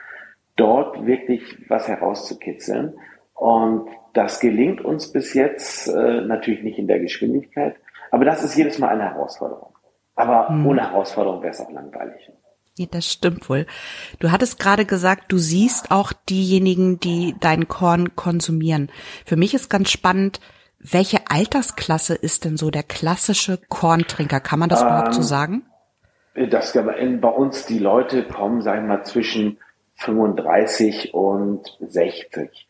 dort 0.56 1.04
wirklich 1.04 1.42
was 1.68 1.88
herauszukitzeln. 1.88 2.94
Und 3.34 3.90
das 4.14 4.40
gelingt 4.40 4.80
uns 4.80 5.12
bis 5.12 5.34
jetzt 5.34 5.88
äh, 5.88 6.20
natürlich 6.22 6.62
nicht 6.62 6.78
in 6.78 6.88
der 6.88 7.00
Geschwindigkeit, 7.00 7.76
aber 8.10 8.24
das 8.24 8.42
ist 8.42 8.56
jedes 8.56 8.78
Mal 8.78 8.88
eine 8.88 9.10
Herausforderung. 9.10 9.74
Aber 10.14 10.48
hm. 10.48 10.66
ohne 10.66 10.82
Herausforderung 10.82 11.42
wäre 11.42 11.52
es 11.52 11.60
auch 11.60 11.70
langweilig. 11.70 12.30
Ja, 12.76 12.86
das 12.90 13.10
stimmt 13.10 13.48
wohl. 13.48 13.66
Du 14.18 14.32
hattest 14.32 14.58
gerade 14.58 14.84
gesagt, 14.84 15.30
du 15.30 15.38
siehst 15.38 15.90
auch 15.90 16.12
diejenigen, 16.12 16.98
die 16.98 17.36
dein 17.40 17.68
Korn 17.68 18.16
konsumieren. 18.16 18.90
Für 19.24 19.36
mich 19.36 19.54
ist 19.54 19.70
ganz 19.70 19.90
spannend, 19.90 20.40
welche 20.78 21.30
Altersklasse 21.30 22.14
ist 22.14 22.44
denn 22.44 22.56
so 22.56 22.70
der 22.70 22.82
klassische 22.82 23.58
Korntrinker? 23.68 24.40
Kann 24.40 24.58
man 24.58 24.68
das 24.68 24.80
ähm, 24.80 24.88
überhaupt 24.88 25.14
so 25.14 25.22
sagen? 25.22 25.66
Das, 26.34 26.72
bei 26.72 27.28
uns 27.28 27.64
die 27.66 27.78
Leute 27.78 28.24
kommen, 28.24 28.60
sagen 28.62 28.88
wir 28.88 28.96
mal, 28.96 29.04
zwischen 29.04 29.58
35 29.96 31.14
und 31.14 31.78
60. 31.80 32.68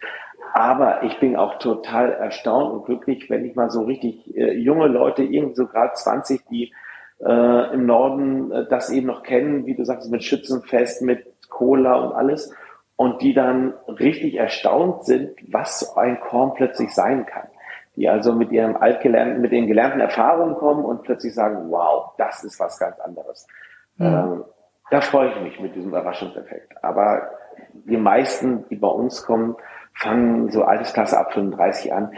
Aber 0.57 1.03
ich 1.03 1.19
bin 1.19 1.35
auch 1.35 1.59
total 1.59 2.13
erstaunt 2.13 2.73
und 2.73 2.85
glücklich, 2.85 3.29
wenn 3.29 3.45
ich 3.45 3.57
mal 3.57 3.71
so 3.71 3.83
richtig 3.83 4.37
äh, 4.37 4.53
junge 4.53 4.87
Leute, 4.87 5.25
irgendwie 5.25 5.57
so 5.57 5.67
gerade 5.67 5.95
20, 5.95 6.47
die 6.49 6.73
äh, 7.19 7.75
im 7.75 7.87
Norden 7.87 8.53
äh, 8.53 8.65
das 8.69 8.89
eben 8.89 9.09
noch 9.09 9.25
kennen, 9.25 9.67
wie 9.67 9.75
du 9.75 9.85
sagst, 9.85 10.13
mit 10.13 10.23
Schützenfest, 10.23 11.03
mit 11.03 11.27
Cola 11.51 11.97
und 11.97 12.13
alles, 12.13 12.55
und 12.95 13.21
die 13.21 13.35
dann 13.35 13.75
richtig 13.89 14.37
erstaunt 14.37 15.05
sind, 15.07 15.33
was 15.53 15.97
ein 15.97 16.21
Korn 16.21 16.55
plötzlich 16.55 16.95
sein 16.95 17.27
kann. 17.27 17.49
Die 17.97 18.09
also 18.09 18.33
mit 18.33 18.53
ihrem 18.53 18.77
altgelernten, 18.77 19.41
mit 19.41 19.51
den 19.51 19.67
gelernten 19.67 19.99
Erfahrungen 19.99 20.55
kommen 20.55 20.85
und 20.85 21.03
plötzlich 21.03 21.35
sagen, 21.35 21.69
wow, 21.71 22.13
das 22.17 22.45
ist 22.45 22.61
was 22.61 22.79
ganz 22.79 23.01
anderes. 23.01 23.49
Mhm. 23.97 24.07
Ähm, 24.07 24.45
da 24.89 25.01
freue 25.01 25.31
ich 25.31 25.41
mich 25.41 25.59
mit 25.59 25.75
diesem 25.75 25.91
Überraschungseffekt. 25.91 26.85
Aber 26.85 27.29
die 27.73 27.97
meisten, 27.97 28.69
die 28.69 28.77
bei 28.77 28.87
uns 28.87 29.25
kommen, 29.25 29.57
fangen 29.95 30.51
so 30.51 30.65
Altersklasse 30.65 31.19
ab 31.19 31.33
35 31.33 31.93
an. 31.93 32.13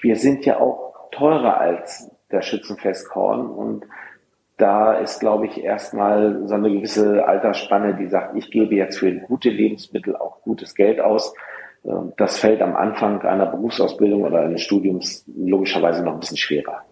Wir 0.00 0.16
sind 0.16 0.44
ja 0.44 0.58
auch 0.60 1.10
teurer 1.10 1.58
als 1.58 2.10
das 2.28 2.46
Schützenfest 2.46 3.08
Korn 3.08 3.46
und 3.46 3.86
da 4.58 4.94
ist, 4.94 5.20
glaube 5.20 5.46
ich, 5.46 5.64
erstmal 5.64 6.46
so 6.46 6.54
eine 6.54 6.70
gewisse 6.70 7.26
Altersspanne, 7.26 7.96
die 7.96 8.06
sagt, 8.06 8.36
ich 8.36 8.50
gebe 8.50 8.74
jetzt 8.74 8.98
für 8.98 9.12
gute 9.12 9.50
Lebensmittel 9.50 10.14
auch 10.14 10.40
gutes 10.42 10.74
Geld 10.74 11.00
aus. 11.00 11.34
Ähm, 11.84 12.12
das 12.16 12.38
fällt 12.38 12.62
am 12.62 12.76
Anfang 12.76 13.22
einer 13.22 13.46
Berufsausbildung 13.46 14.22
oder 14.22 14.42
eines 14.42 14.62
Studiums 14.62 15.24
logischerweise 15.26 16.04
noch 16.04 16.14
ein 16.14 16.20
bisschen 16.20 16.36
schwerer. 16.36 16.82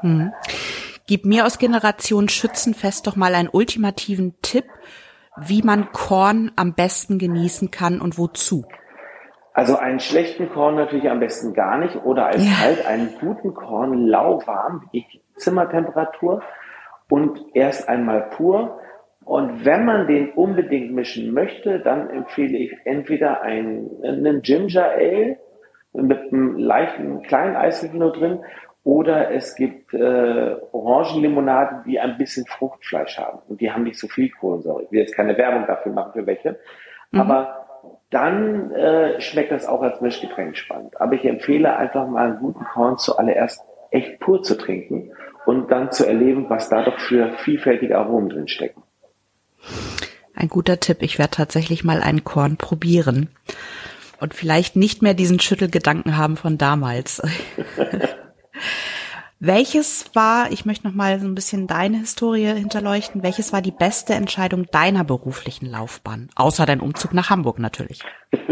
Hm. 0.00 0.32
Gib 1.06 1.24
mir 1.24 1.46
aus 1.46 1.58
Generation 1.58 2.28
Schützenfest 2.28 3.06
doch 3.06 3.16
mal 3.16 3.34
einen 3.34 3.48
ultimativen 3.48 4.34
Tipp, 4.42 4.64
wie 5.36 5.62
man 5.62 5.90
Korn 5.92 6.52
am 6.56 6.74
besten 6.74 7.18
genießen 7.18 7.70
kann 7.70 8.00
und 8.00 8.18
wozu. 8.18 8.64
Also 9.54 9.76
einen 9.76 10.00
schlechten 10.00 10.48
Korn 10.50 10.76
natürlich 10.76 11.10
am 11.10 11.20
besten 11.20 11.52
gar 11.52 11.78
nicht 11.78 11.96
oder 12.04 12.26
als 12.26 12.44
ja. 12.44 12.60
halt 12.62 12.86
einen 12.86 13.14
guten 13.20 13.54
Korn 13.54 14.06
lauwarm, 14.06 14.88
Zimmertemperatur 15.36 16.42
und 17.10 17.38
erst 17.54 17.88
einmal 17.88 18.30
pur. 18.30 18.78
Und 19.24 19.64
wenn 19.64 19.84
man 19.84 20.06
den 20.06 20.30
unbedingt 20.30 20.92
mischen 20.92 21.32
möchte, 21.32 21.80
dann 21.80 22.08
empfehle 22.10 22.56
ich 22.56 22.74
entweder 22.84 23.42
einen, 23.42 24.02
einen 24.02 24.42
Ginger 24.42 24.90
Ale 24.90 25.36
mit 25.92 26.32
einem 26.32 26.56
leichten 26.56 27.22
kleinen 27.22 27.54
Eiswürfel 27.54 27.98
nur 27.98 28.12
drin 28.12 28.40
oder 28.84 29.30
es 29.30 29.54
gibt 29.54 29.94
äh, 29.94 30.56
Orangenlimonaden, 30.72 31.84
die 31.84 32.00
ein 32.00 32.18
bisschen 32.18 32.46
Fruchtfleisch 32.46 33.18
haben 33.18 33.40
und 33.48 33.60
die 33.60 33.70
haben 33.70 33.84
nicht 33.84 33.98
so 33.98 34.08
viel 34.08 34.30
Kohlensäure. 34.30 34.84
Ich 34.84 34.90
will 34.90 35.00
jetzt 35.00 35.14
keine 35.14 35.36
Werbung 35.36 35.66
dafür 35.66 35.92
machen 35.92 36.12
für 36.14 36.26
welche, 36.26 36.58
mhm. 37.12 37.20
aber 37.20 37.61
dann 38.12 38.70
äh, 38.72 39.20
schmeckt 39.20 39.50
das 39.50 39.66
auch 39.66 39.82
als 39.82 40.00
Mischgetränk 40.00 40.56
spannend. 40.56 41.00
Aber 41.00 41.14
ich 41.14 41.24
empfehle 41.24 41.76
einfach 41.76 42.06
mal 42.06 42.26
einen 42.26 42.38
guten 42.38 42.64
Korn 42.64 42.98
zuallererst 42.98 43.62
echt 43.90 44.20
pur 44.20 44.42
zu 44.42 44.56
trinken 44.56 45.12
und 45.46 45.70
dann 45.70 45.90
zu 45.92 46.06
erleben, 46.06 46.46
was 46.48 46.68
da 46.68 46.82
doch 46.82 46.98
für 46.98 47.32
vielfältige 47.38 47.98
Aromen 47.98 48.28
drin 48.28 48.48
stecken. 48.48 48.82
Ein 50.34 50.48
guter 50.48 50.78
Tipp. 50.80 50.98
Ich 51.00 51.18
werde 51.18 51.32
tatsächlich 51.32 51.84
mal 51.84 52.02
einen 52.02 52.24
Korn 52.24 52.56
probieren 52.56 53.28
und 54.20 54.34
vielleicht 54.34 54.76
nicht 54.76 55.02
mehr 55.02 55.14
diesen 55.14 55.40
Schüttelgedanken 55.40 56.16
haben 56.16 56.36
von 56.36 56.58
damals. 56.58 57.22
welches 59.44 60.14
war, 60.14 60.52
ich 60.52 60.64
möchte 60.66 60.86
noch 60.86 60.94
mal 60.94 61.18
so 61.18 61.26
ein 61.26 61.34
bisschen 61.34 61.66
deine 61.66 61.98
Historie 61.98 62.46
hinterleuchten, 62.46 63.24
welches 63.24 63.52
war 63.52 63.60
die 63.60 63.72
beste 63.72 64.14
Entscheidung 64.14 64.66
deiner 64.70 65.02
beruflichen 65.02 65.66
Laufbahn? 65.66 66.28
Außer 66.36 66.64
dein 66.64 66.80
Umzug 66.80 67.12
nach 67.12 67.28
Hamburg 67.28 67.58
natürlich. 67.58 68.02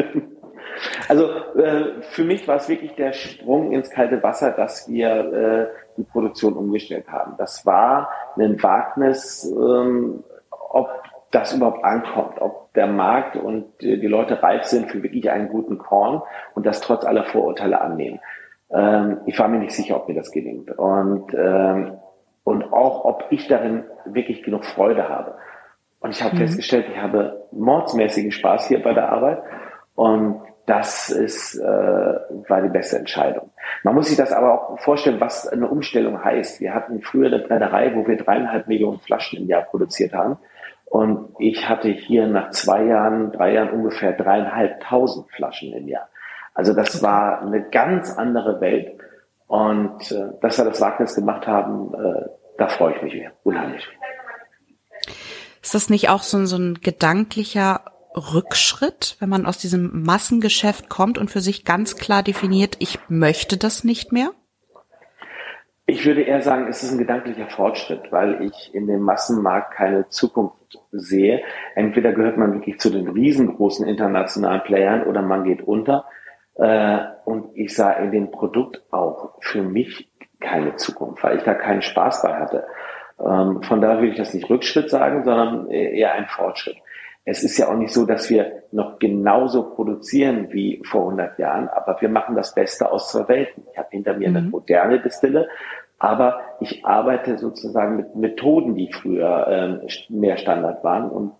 Also 1.11 1.28
äh, 1.59 2.00
für 2.12 2.25
mich 2.25 2.49
war 2.49 2.56
es 2.56 2.66
wirklich 2.70 2.94
der 2.94 3.12
Sprung 3.12 3.73
ins 3.73 3.90
kalte 3.90 4.23
Wasser, 4.23 4.52
dass 4.52 4.88
wir 4.88 5.09
äh, 5.11 5.66
die 5.99 6.04
Produktion 6.04 6.54
umgestellt 6.54 7.06
haben. 7.09 7.35
Das 7.37 7.66
war 7.66 8.09
ein 8.38 8.62
Wagnis, 8.62 9.44
ähm, 9.44 10.25
ob 10.50 10.88
das 11.32 11.52
überhaupt 11.52 11.85
ankommt, 11.85 12.40
ob 12.40 12.73
der 12.73 12.87
Markt 12.87 13.37
und 13.37 13.66
die 13.82 14.06
Leute 14.06 14.42
reif 14.42 14.64
sind 14.64 14.90
für 14.90 15.02
wirklich 15.02 15.30
einen 15.30 15.49
guten 15.49 15.76
Korn 15.76 16.23
und 16.54 16.64
das 16.64 16.80
trotz 16.80 17.04
aller 17.04 17.25
Vorurteile 17.25 17.80
annehmen. 17.80 18.20
Ähm, 18.73 19.21
ich 19.27 19.39
war 19.39 19.49
mir 19.49 19.59
nicht 19.59 19.73
sicher, 19.73 19.97
ob 19.97 20.09
mir 20.09 20.15
das 20.15 20.31
gelingt 20.31 20.71
und 20.79 21.35
ähm, 21.35 21.99
und 22.45 22.73
auch, 22.73 23.05
ob 23.05 23.27
ich 23.31 23.47
darin 23.49 23.85
wirklich 24.07 24.43
genug 24.43 24.65
Freude 24.65 25.09
habe. 25.09 25.37
Und 26.00 26.11
ich 26.11 26.23
habe 26.23 26.35
mhm. 26.35 26.41
festgestellt, 26.41 26.87
ich 26.91 27.00
habe 27.00 27.47
mordsmäßigen 27.53 28.33
Spaß 28.33 28.69
hier 28.69 28.83
bei 28.83 28.95
der 28.95 29.12
Arbeit 29.12 29.43
und 29.95 30.41
das 30.67 31.11
ist, 31.11 31.57
äh, 31.57 31.65
war 31.65 32.62
die 32.62 32.69
beste 32.69 32.97
Entscheidung. 32.97 33.50
Man 33.83 33.95
muss 33.95 34.09
sich 34.09 34.17
das 34.17 34.33
aber 34.33 34.71
auch 34.71 34.79
vorstellen, 34.79 35.21
was 35.21 35.49
eine 35.49 35.69
Umstellung 35.69 36.23
heißt. 36.23 36.61
Wir 36.61 36.75
hatten 36.75 37.00
früher 37.03 37.27
eine 37.27 37.41
Brennerei, 37.41 37.95
wo 37.95 38.07
wir 38.07 38.17
dreieinhalb 38.17 38.69
Millionen 38.69 39.00
Flaschen 39.00 39.41
im 39.41 39.49
Jahr 39.49 39.62
produziert 39.62 40.12
haben. 40.12 40.39
Und 40.85 41.35
ich 41.39 41.69
hatte 41.69 41.89
hier 41.89 42.27
nach 42.27 42.50
zwei 42.50 42.85
Jahren, 42.85 43.33
drei 43.33 43.55
Jahren 43.55 43.71
ungefähr 43.71 44.12
dreieinhalbtausend 44.12 45.31
Flaschen 45.31 45.73
im 45.73 45.89
Jahr. 45.89 46.09
Also 46.61 46.75
das 46.75 47.02
war 47.02 47.40
eine 47.40 47.71
ganz 47.71 48.19
andere 48.19 48.61
Welt. 48.61 48.93
Und 49.47 50.12
äh, 50.12 50.26
dass 50.43 50.59
wir 50.59 50.67
das 50.67 50.79
Wagnis 50.79 51.14
gemacht 51.14 51.47
haben, 51.47 51.95
äh, 51.95 52.26
da 52.59 52.69
freue 52.69 52.97
ich 52.97 53.02
mich 53.02 53.14
unheimlich. 53.45 53.88
Ist 55.62 55.75
das 55.75 55.88
nicht 55.88 56.11
auch 56.11 56.23
so, 56.23 56.45
so 56.45 56.59
ein 56.59 56.75
gedanklicher 56.83 57.81
Rückschritt, 58.14 59.17
wenn 59.21 59.31
man 59.31 59.47
aus 59.47 59.57
diesem 59.57 60.02
Massengeschäft 60.02 60.90
kommt 60.90 61.17
und 61.17 61.31
für 61.31 61.40
sich 61.40 61.64
ganz 61.64 61.97
klar 61.97 62.23
definiert, 62.23 62.76
ich 62.79 62.99
möchte 63.09 63.57
das 63.57 63.83
nicht 63.83 64.12
mehr? 64.12 64.33
Ich 65.87 66.05
würde 66.05 66.21
eher 66.21 66.43
sagen, 66.43 66.69
es 66.69 66.83
ist 66.83 66.93
ein 66.93 66.99
gedanklicher 66.99 67.49
Fortschritt, 67.49 68.12
weil 68.12 68.43
ich 68.43 68.75
in 68.75 68.87
dem 68.87 69.00
Massenmarkt 69.00 69.73
keine 69.73 70.11
Zukunft 70.11 70.79
sehe. 70.93 71.40
Entweder 71.75 72.12
gehört 72.12 72.37
man 72.37 72.52
wirklich 72.52 72.79
zu 72.79 72.90
den 72.90 73.09
riesengroßen 73.09 73.88
internationalen 73.88 74.62
Playern 74.62 75.05
oder 75.05 75.23
man 75.23 75.45
geht 75.45 75.62
unter. 75.62 76.05
Äh, 76.61 76.99
und 77.25 77.57
ich 77.57 77.75
sah 77.75 77.93
in 77.93 78.12
dem 78.12 78.31
Produkt 78.31 78.83
auch 78.90 79.35
für 79.40 79.62
mich 79.62 80.11
keine 80.40 80.76
Zukunft, 80.76 81.23
weil 81.23 81.38
ich 81.38 81.43
da 81.43 81.55
keinen 81.55 81.83
Spaß 81.83 82.23
bei 82.23 82.35
hatte. 82.35 82.67
Ähm, 83.19 83.62
von 83.62 83.81
daher 83.81 83.99
würde 83.99 84.12
ich 84.12 84.17
das 84.17 84.35
nicht 84.35 84.49
Rückschritt 84.49 84.90
sagen, 84.90 85.25
sondern 85.25 85.71
eher 85.71 86.12
ein 86.14 86.26
Fortschritt. 86.26 86.76
Es 87.25 87.43
ist 87.43 87.59
ja 87.59 87.69
auch 87.69 87.76
nicht 87.76 87.93
so, 87.93 88.07
dass 88.07 88.31
wir 88.31 88.64
noch 88.73 88.99
genauso 88.99 89.71
produzieren 89.71 90.49
wie 90.52 90.83
vor 90.85 91.02
100 91.02 91.38
Jahren, 91.38 91.69
aber 91.69 92.00
wir 92.00 92.09
machen 92.09 92.35
das 92.35 92.55
Beste 92.55 92.90
aus 92.90 93.11
zwei 93.12 93.29
Welten. 93.29 93.64
Ich 93.71 93.79
habe 93.79 93.88
hinter 93.90 94.14
mir 94.14 94.31
mhm. 94.31 94.37
eine 94.37 94.49
moderne 94.49 95.00
Distille, 95.00 95.49
aber 95.99 96.40
ich 96.61 96.85
arbeite 96.85 97.37
sozusagen 97.37 97.97
mit 97.97 98.17
Methoden, 98.17 98.75
die 98.75 98.90
früher 98.90 99.47
ähm, 99.49 99.81
mehr 100.09 100.38
Standard 100.38 100.83
waren. 100.83 101.11
Und 101.11 101.33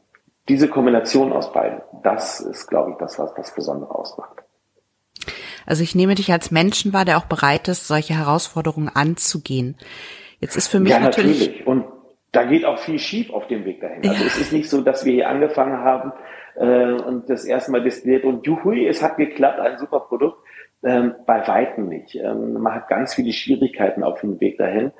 diese 0.49 0.69
Kombination 0.69 1.33
aus 1.33 1.53
beiden, 1.53 1.81
das 2.03 2.41
ist, 2.41 2.67
glaube 2.67 2.91
ich, 2.91 2.97
das, 2.99 3.19
was 3.19 3.33
das 3.35 3.55
Besondere 3.55 3.95
ausmacht. 3.95 4.43
Also 5.67 5.83
ich 5.83 5.95
nehme 5.95 6.15
dich 6.15 6.33
als 6.33 6.51
Menschen 6.51 6.93
wahr, 6.93 7.05
der 7.05 7.19
auch 7.19 7.27
bereit 7.27 7.69
ist, 7.69 7.87
solche 7.87 8.15
Herausforderungen 8.15 8.89
anzugehen. 8.89 9.77
Jetzt 10.41 10.57
ist 10.57 10.69
für 10.69 10.81
mich 10.81 10.93
ja, 10.93 11.01
natürlich, 11.01 11.41
natürlich. 11.41 11.67
Und 11.67 11.85
da 12.33 12.45
geht 12.45 12.65
auch 12.65 12.79
viel 12.79 12.99
schief 12.99 13.31
auf 13.31 13.47
dem 13.49 13.65
Weg 13.65 13.81
dahin. 13.81 14.09
Also 14.09 14.23
ja. 14.23 14.27
es 14.27 14.39
ist 14.39 14.53
nicht 14.53 14.71
so, 14.71 14.81
dass 14.83 15.05
wir 15.05 15.13
hier 15.13 15.29
angefangen 15.29 15.79
haben 15.79 16.13
äh, 16.57 16.93
und 16.93 17.29
das 17.29 17.45
erste 17.45 17.73
Mal 17.73 17.83
destilliert 17.83 18.25
und 18.25 18.47
juhui, 18.47 18.87
es 18.87 19.03
hat 19.03 19.17
geklappt, 19.17 19.61
ein 19.61 19.79
super 19.79 20.01
Produkt. 20.01 20.39
Ähm, 20.83 21.15
bei 21.27 21.47
weitem 21.47 21.89
nicht. 21.89 22.15
Ähm, 22.15 22.55
man 22.55 22.75
hat 22.75 22.89
ganz 22.89 23.15
viele 23.15 23.33
Schwierigkeiten 23.33 24.03
auf 24.03 24.21
dem 24.23 24.41
Weg 24.41 24.57
dahin 24.57 24.93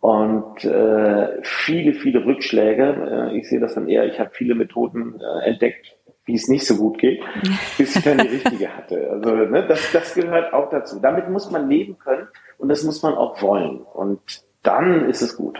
und 0.00 0.64
äh, 0.64 1.42
viele, 1.42 1.92
viele 1.92 2.24
Rückschläge. 2.24 3.30
Äh, 3.32 3.38
ich 3.38 3.48
sehe 3.48 3.60
das 3.60 3.74
dann 3.74 3.88
eher, 3.88 4.06
ich 4.06 4.18
habe 4.18 4.30
viele 4.32 4.54
Methoden 4.54 5.20
äh, 5.20 5.48
entdeckt, 5.48 5.95
wie 6.26 6.34
es 6.34 6.48
nicht 6.48 6.66
so 6.66 6.76
gut 6.76 6.98
geht, 6.98 7.22
bis 7.78 7.96
ich 7.96 8.02
dann 8.02 8.18
die 8.18 8.28
richtige 8.28 8.76
hatte. 8.76 9.10
Also 9.10 9.30
ne, 9.30 9.66
das, 9.66 9.80
das 9.92 10.14
gehört 10.14 10.52
auch 10.52 10.68
dazu. 10.70 11.00
Damit 11.00 11.30
muss 11.30 11.50
man 11.50 11.68
leben 11.68 11.98
können 11.98 12.28
und 12.58 12.68
das 12.68 12.82
muss 12.82 13.02
man 13.02 13.14
auch 13.14 13.40
wollen. 13.40 13.78
Und 13.80 14.20
dann 14.62 15.08
ist 15.08 15.22
es 15.22 15.36
gut. 15.36 15.58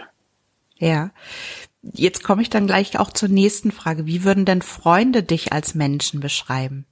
Ja. 0.75 1.09
Jetzt 1.81 2.23
komme 2.23 2.41
ich 2.41 2.49
dann 2.49 2.67
gleich 2.67 2.99
auch 2.99 3.11
zur 3.11 3.29
nächsten 3.29 3.71
Frage. 3.71 4.05
Wie 4.05 4.25
würden 4.25 4.45
denn 4.45 4.61
Freunde 4.61 5.23
dich 5.23 5.53
als 5.53 5.73
Menschen 5.73 6.19
beschreiben? 6.19 6.85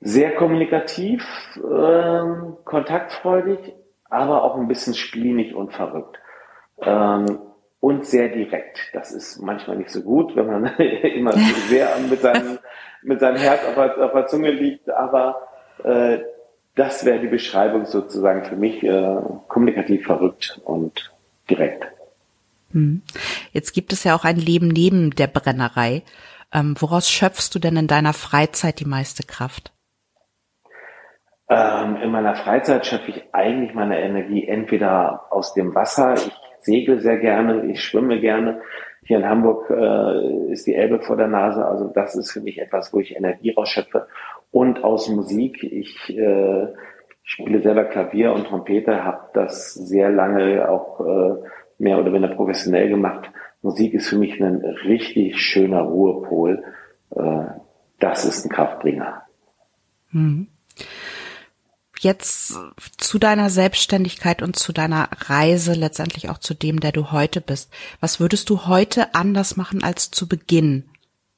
Sehr 0.00 0.34
kommunikativ, 0.34 1.24
ähm, 1.56 2.56
kontaktfreudig, 2.64 3.72
aber 4.10 4.42
auch 4.42 4.56
ein 4.56 4.68
bisschen 4.68 4.94
spleenig 4.94 5.54
und 5.54 5.72
verrückt. 5.72 6.18
Ähm, 6.80 7.38
und 7.82 8.06
sehr 8.06 8.28
direkt. 8.28 8.78
Das 8.92 9.10
ist 9.10 9.42
manchmal 9.42 9.76
nicht 9.76 9.90
so 9.90 10.02
gut, 10.02 10.36
wenn 10.36 10.46
man 10.46 10.66
immer 10.76 11.32
sehr 11.68 11.98
mit 12.08 12.20
seinem, 12.20 12.60
mit 13.02 13.18
seinem 13.18 13.38
Herz 13.38 13.60
auf 13.66 13.74
der, 13.74 14.04
auf 14.04 14.12
der 14.12 14.26
Zunge 14.28 14.52
liegt, 14.52 14.88
aber 14.88 15.48
äh, 15.82 16.20
das 16.76 17.04
wäre 17.04 17.18
die 17.18 17.26
Beschreibung 17.26 17.84
sozusagen 17.84 18.44
für 18.44 18.54
mich 18.54 18.84
äh, 18.84 19.16
kommunikativ 19.48 20.06
verrückt 20.06 20.60
und 20.64 21.12
direkt. 21.50 21.88
Hm. 22.70 23.02
Jetzt 23.50 23.72
gibt 23.72 23.92
es 23.92 24.04
ja 24.04 24.14
auch 24.14 24.24
ein 24.24 24.36
Leben 24.36 24.68
neben 24.68 25.10
der 25.10 25.26
Brennerei. 25.26 26.02
Ähm, 26.52 26.76
woraus 26.78 27.10
schöpfst 27.10 27.50
du 27.52 27.58
denn 27.58 27.76
in 27.76 27.88
deiner 27.88 28.12
Freizeit 28.12 28.78
die 28.78 28.84
meiste 28.84 29.24
Kraft? 29.24 29.72
Ähm, 31.48 31.96
in 31.96 32.12
meiner 32.12 32.36
Freizeit 32.36 32.86
schöpfe 32.86 33.10
ich 33.10 33.24
eigentlich 33.32 33.74
meine 33.74 34.00
Energie 34.00 34.46
entweder 34.46 35.26
aus 35.30 35.52
dem 35.52 35.74
Wasser. 35.74 36.14
Ich 36.14 36.32
segel 36.62 37.00
sehr 37.00 37.18
gerne, 37.18 37.66
ich 37.66 37.82
schwimme 37.82 38.20
gerne. 38.20 38.60
Hier 39.04 39.18
in 39.18 39.28
Hamburg 39.28 39.68
äh, 39.70 40.52
ist 40.52 40.66
die 40.66 40.74
Elbe 40.74 41.00
vor 41.00 41.16
der 41.16 41.28
Nase, 41.28 41.64
also 41.66 41.88
das 41.88 42.14
ist 42.14 42.30
für 42.30 42.40
mich 42.40 42.60
etwas, 42.60 42.92
wo 42.92 43.00
ich 43.00 43.16
Energie 43.16 43.50
rausschöpfe. 43.50 44.06
Und 44.50 44.84
aus 44.84 45.08
Musik. 45.08 45.62
Ich 45.62 46.16
äh, 46.16 46.68
spiele 47.24 47.62
selber 47.62 47.84
Klavier 47.84 48.32
und 48.32 48.46
Trompete, 48.46 49.04
habe 49.04 49.28
das 49.34 49.74
sehr 49.74 50.10
lange 50.10 50.68
auch 50.68 51.00
äh, 51.00 51.34
mehr 51.78 51.98
oder 51.98 52.12
weniger 52.12 52.34
professionell 52.34 52.88
gemacht. 52.88 53.30
Musik 53.62 53.94
ist 53.94 54.08
für 54.08 54.18
mich 54.18 54.40
ein 54.40 54.56
richtig 54.84 55.40
schöner 55.40 55.88
jetzt 62.02 62.58
zu 62.98 63.18
deiner 63.18 63.50
Selbstständigkeit 63.50 64.42
und 64.42 64.56
zu 64.56 64.72
deiner 64.72 65.08
Reise, 65.26 65.72
letztendlich 65.72 66.30
auch 66.30 66.38
zu 66.38 66.54
dem, 66.54 66.80
der 66.80 66.92
du 66.92 67.12
heute 67.12 67.40
bist. 67.40 67.72
Was 68.00 68.20
würdest 68.20 68.50
du 68.50 68.66
heute 68.66 69.14
anders 69.14 69.56
machen 69.56 69.82
als 69.82 70.10
zu 70.10 70.28
Beginn 70.28 70.84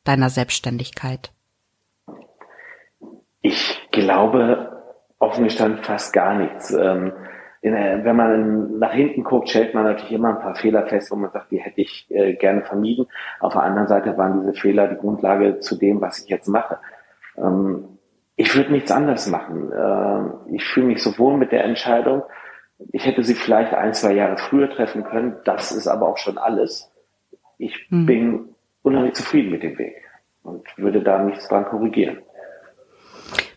deiner 0.05 0.31
Selbstständigkeit? 0.31 1.31
Ich 3.43 3.89
glaube, 3.93 4.83
offen 5.19 5.45
gestanden 5.45 5.83
fast 5.83 6.13
gar 6.13 6.35
nichts. 6.35 6.73
Ähm, 6.73 7.13
der, 7.63 8.05
wenn 8.05 8.17
man 8.17 8.79
nach 8.79 8.93
hinten 8.93 9.25
guckt, 9.25 9.49
stellt 9.49 9.75
man 9.75 9.85
natürlich 9.85 10.13
immer 10.13 10.31
ein 10.31 10.41
paar 10.41 10.55
Fehler 10.55 10.87
fest, 10.87 11.11
wo 11.11 11.17
man 11.17 11.31
sagt, 11.31 11.51
die 11.51 11.61
hätte 11.61 11.81
ich 11.81 12.07
äh, 12.11 12.35
gerne 12.35 12.63
vermieden. 12.63 13.07
Auf 13.41 13.55
der 13.55 13.63
anderen 13.63 13.89
Seite 13.89 14.17
waren 14.19 14.41
diese 14.41 14.55
Fehler 14.55 14.89
die 14.89 14.97
Grundlage 14.97 15.61
zu 15.61 15.77
dem, 15.77 16.01
was 16.01 16.23
ich 16.23 16.29
jetzt 16.29 16.49
mache. 16.49 16.79
Ähm, 17.39 17.94
ich 18.37 18.55
würde 18.57 18.73
nichts 18.73 18.91
anderes 18.91 19.27
machen. 19.27 19.73
Äh, 19.73 20.55
ich 20.57 20.65
fühle 20.65 20.87
mich 20.87 21.03
so 21.03 21.17
wohl 21.19 21.37
mit 21.37 21.53
der 21.53 21.65
Entscheidung. 21.65 22.23
Ich 22.93 23.07
hätte 23.07 23.23
sie 23.23 23.35
vielleicht 23.35 23.73
ein, 23.73 23.95
zwei 23.95 24.13
Jahre 24.13 24.37
früher 24.37 24.71
treffen 24.71 25.05
können. 25.05 25.37
Das 25.45 25.73
ist 25.73 25.87
aber 25.87 26.09
auch 26.09 26.19
schon 26.19 26.39
alles. 26.39 26.91
Ich 27.59 27.87
hm. 27.89 28.07
bin 28.07 28.49
unheimlich 28.83 29.15
zufrieden 29.15 29.51
mit 29.51 29.63
dem 29.63 29.79
Weg 29.79 29.97
und 30.43 30.67
würde 30.77 31.03
da 31.03 31.23
nichts 31.23 31.49
dran 31.49 31.65
korrigieren. 31.65 32.19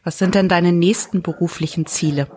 Was 0.04 0.20
sind 0.20 0.36
denn 0.36 0.48
deine 0.48 0.72
nächsten 0.72 1.22
beruflichen 1.22 1.86
Ziele? 1.86 2.28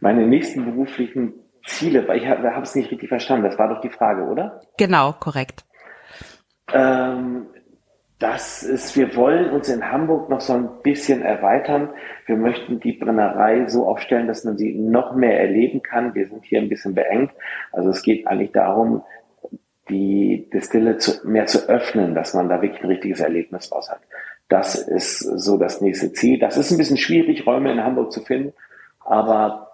meine 0.00 0.26
nächsten 0.26 0.64
beruflichen 0.64 1.34
Ziele, 1.64 2.06
weil 2.06 2.18
ich 2.18 2.26
habe 2.26 2.62
es 2.62 2.74
nicht 2.74 2.90
richtig 2.90 3.08
verstanden, 3.08 3.44
das 3.44 3.58
war 3.58 3.68
doch 3.68 3.80
die 3.80 3.90
Frage, 3.90 4.22
oder? 4.24 4.60
Genau, 4.78 5.12
korrekt. 5.12 5.64
Ähm, 6.72 7.46
das 8.18 8.62
ist, 8.62 8.96
wir 8.96 9.14
wollen 9.14 9.50
uns 9.50 9.68
in 9.68 9.90
Hamburg 9.90 10.30
noch 10.30 10.40
so 10.40 10.54
ein 10.54 10.68
bisschen 10.82 11.20
erweitern. 11.20 11.90
Wir 12.24 12.36
möchten 12.36 12.80
die 12.80 12.92
Brennerei 12.92 13.66
so 13.66 13.86
aufstellen, 13.86 14.26
dass 14.26 14.44
man 14.44 14.56
sie 14.56 14.74
noch 14.74 15.14
mehr 15.14 15.38
erleben 15.38 15.82
kann. 15.82 16.14
Wir 16.14 16.26
sind 16.28 16.44
hier 16.44 16.60
ein 16.60 16.70
bisschen 16.70 16.94
beengt. 16.94 17.32
Also 17.72 17.90
es 17.90 18.02
geht 18.02 18.26
eigentlich 18.26 18.52
darum, 18.52 19.02
die 19.90 20.48
Distille 20.52 20.96
zu, 20.96 21.28
mehr 21.28 21.46
zu 21.46 21.68
öffnen, 21.68 22.14
dass 22.14 22.32
man 22.32 22.48
da 22.48 22.62
wirklich 22.62 22.82
ein 22.82 22.88
richtiges 22.88 23.20
Erlebnis 23.20 23.70
raus 23.70 23.90
hat. 23.90 24.00
Das 24.48 24.76
ist 24.76 25.18
so 25.18 25.58
das 25.58 25.80
nächste 25.80 26.12
Ziel. 26.12 26.38
Das 26.38 26.56
ist 26.56 26.70
ein 26.70 26.78
bisschen 26.78 26.96
schwierig, 26.96 27.46
Räume 27.46 27.70
in 27.70 27.84
Hamburg 27.84 28.12
zu 28.12 28.22
finden, 28.22 28.54
aber 29.00 29.70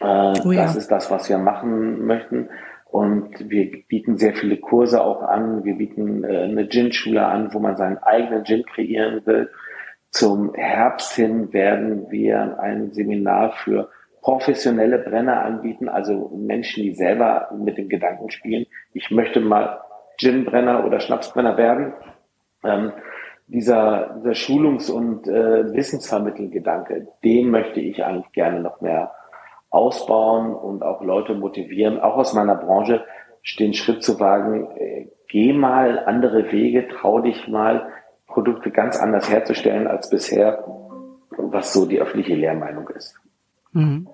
äh, 0.00 0.04
oh 0.44 0.52
ja. 0.52 0.62
Das 0.62 0.76
ist 0.76 0.90
das, 0.90 1.10
was 1.10 1.28
wir 1.28 1.38
machen 1.38 2.06
möchten. 2.06 2.48
Und 2.94 3.50
wir 3.50 3.82
bieten 3.88 4.18
sehr 4.18 4.36
viele 4.36 4.56
Kurse 4.56 5.02
auch 5.02 5.20
an. 5.22 5.64
Wir 5.64 5.74
bieten 5.74 6.22
äh, 6.22 6.44
eine 6.44 6.68
Gin-Schule 6.68 7.26
an, 7.26 7.52
wo 7.52 7.58
man 7.58 7.76
seinen 7.76 7.98
eigenen 7.98 8.44
Gin 8.44 8.64
kreieren 8.64 9.26
will. 9.26 9.50
Zum 10.10 10.54
Herbst 10.54 11.12
hin 11.16 11.52
werden 11.52 12.08
wir 12.12 12.60
ein 12.60 12.92
Seminar 12.92 13.50
für 13.50 13.90
professionelle 14.20 14.98
Brenner 14.98 15.42
anbieten, 15.42 15.88
also 15.88 16.30
Menschen, 16.36 16.84
die 16.84 16.94
selber 16.94 17.48
mit 17.58 17.78
dem 17.78 17.88
Gedanken 17.88 18.30
spielen, 18.30 18.64
ich 18.92 19.10
möchte 19.10 19.40
mal 19.40 19.80
Gin-Brenner 20.18 20.86
oder 20.86 21.00
Schnapsbrenner 21.00 21.56
werden. 21.56 21.94
Ähm, 22.62 22.92
dieser, 23.48 24.14
dieser 24.20 24.36
Schulungs- 24.36 24.88
und 24.88 25.26
äh, 25.26 25.74
Wissensvermittelgedanke, 25.74 27.08
den 27.24 27.50
möchte 27.50 27.80
ich 27.80 28.04
eigentlich 28.04 28.30
gerne 28.30 28.60
noch 28.60 28.80
mehr 28.80 29.10
ausbauen 29.74 30.54
und 30.54 30.82
auch 30.82 31.02
Leute 31.02 31.34
motivieren, 31.34 32.00
auch 32.00 32.16
aus 32.16 32.32
meiner 32.32 32.54
Branche, 32.54 33.04
den 33.58 33.74
Schritt 33.74 34.02
zu 34.02 34.20
wagen, 34.20 34.70
äh, 34.76 35.08
geh 35.28 35.52
mal 35.52 35.98
andere 36.06 36.50
Wege, 36.52 36.88
trau 36.88 37.20
dich 37.20 37.48
mal, 37.48 37.88
Produkte 38.26 38.70
ganz 38.70 38.98
anders 38.98 39.28
herzustellen 39.28 39.86
als 39.86 40.10
bisher, 40.10 40.64
was 41.36 41.72
so 41.72 41.86
die 41.86 42.00
öffentliche 42.00 42.34
Lehrmeinung 42.34 42.88
ist. 42.88 43.14
Mhm. 43.72 44.08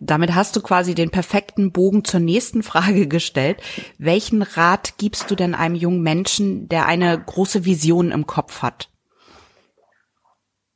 Damit 0.00 0.34
hast 0.34 0.56
du 0.56 0.62
quasi 0.62 0.94
den 0.94 1.10
perfekten 1.10 1.70
Bogen 1.70 2.04
zur 2.04 2.20
nächsten 2.20 2.62
Frage 2.62 3.06
gestellt. 3.06 3.62
Welchen 3.98 4.42
Rat 4.42 4.94
gibst 4.98 5.30
du 5.30 5.34
denn 5.34 5.54
einem 5.54 5.74
jungen 5.74 6.02
Menschen, 6.02 6.68
der 6.68 6.86
eine 6.86 7.18
große 7.18 7.64
Vision 7.64 8.10
im 8.10 8.26
Kopf 8.26 8.62
hat? 8.62 8.88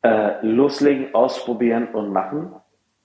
Äh, 0.02 0.46
loslegen, 0.46 1.14
ausprobieren 1.14 1.88
und 1.92 2.12
machen 2.12 2.52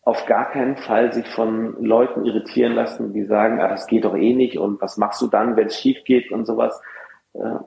auf 0.06 0.26
gar 0.26 0.52
keinen 0.52 0.76
Fall 0.76 1.14
sich 1.14 1.28
von 1.30 1.82
Leuten 1.84 2.26
irritieren 2.26 2.74
lassen, 2.74 3.14
die 3.14 3.24
sagen, 3.24 3.62
ah, 3.62 3.70
das 3.70 3.88
geht 3.88 4.04
doch 4.04 4.16
eh 4.16 4.34
nicht 4.34 4.58
und 4.58 4.82
was 4.82 4.98
machst 4.98 5.22
du 5.22 5.28
dann, 5.28 5.56
wenn 5.56 5.68
es 5.68 5.80
schief 5.80 6.04
geht 6.04 6.32
und 6.32 6.46
sowas. 6.46 6.82
Äh, 7.34 7.60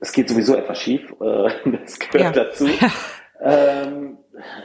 es 0.00 0.12
geht 0.12 0.28
sowieso 0.28 0.56
etwas 0.56 0.80
schief, 0.80 1.14
äh, 1.20 1.50
das 1.82 1.98
gehört 1.98 2.36
ja. 2.36 2.44
dazu. 2.44 2.66
Ähm, 3.40 4.18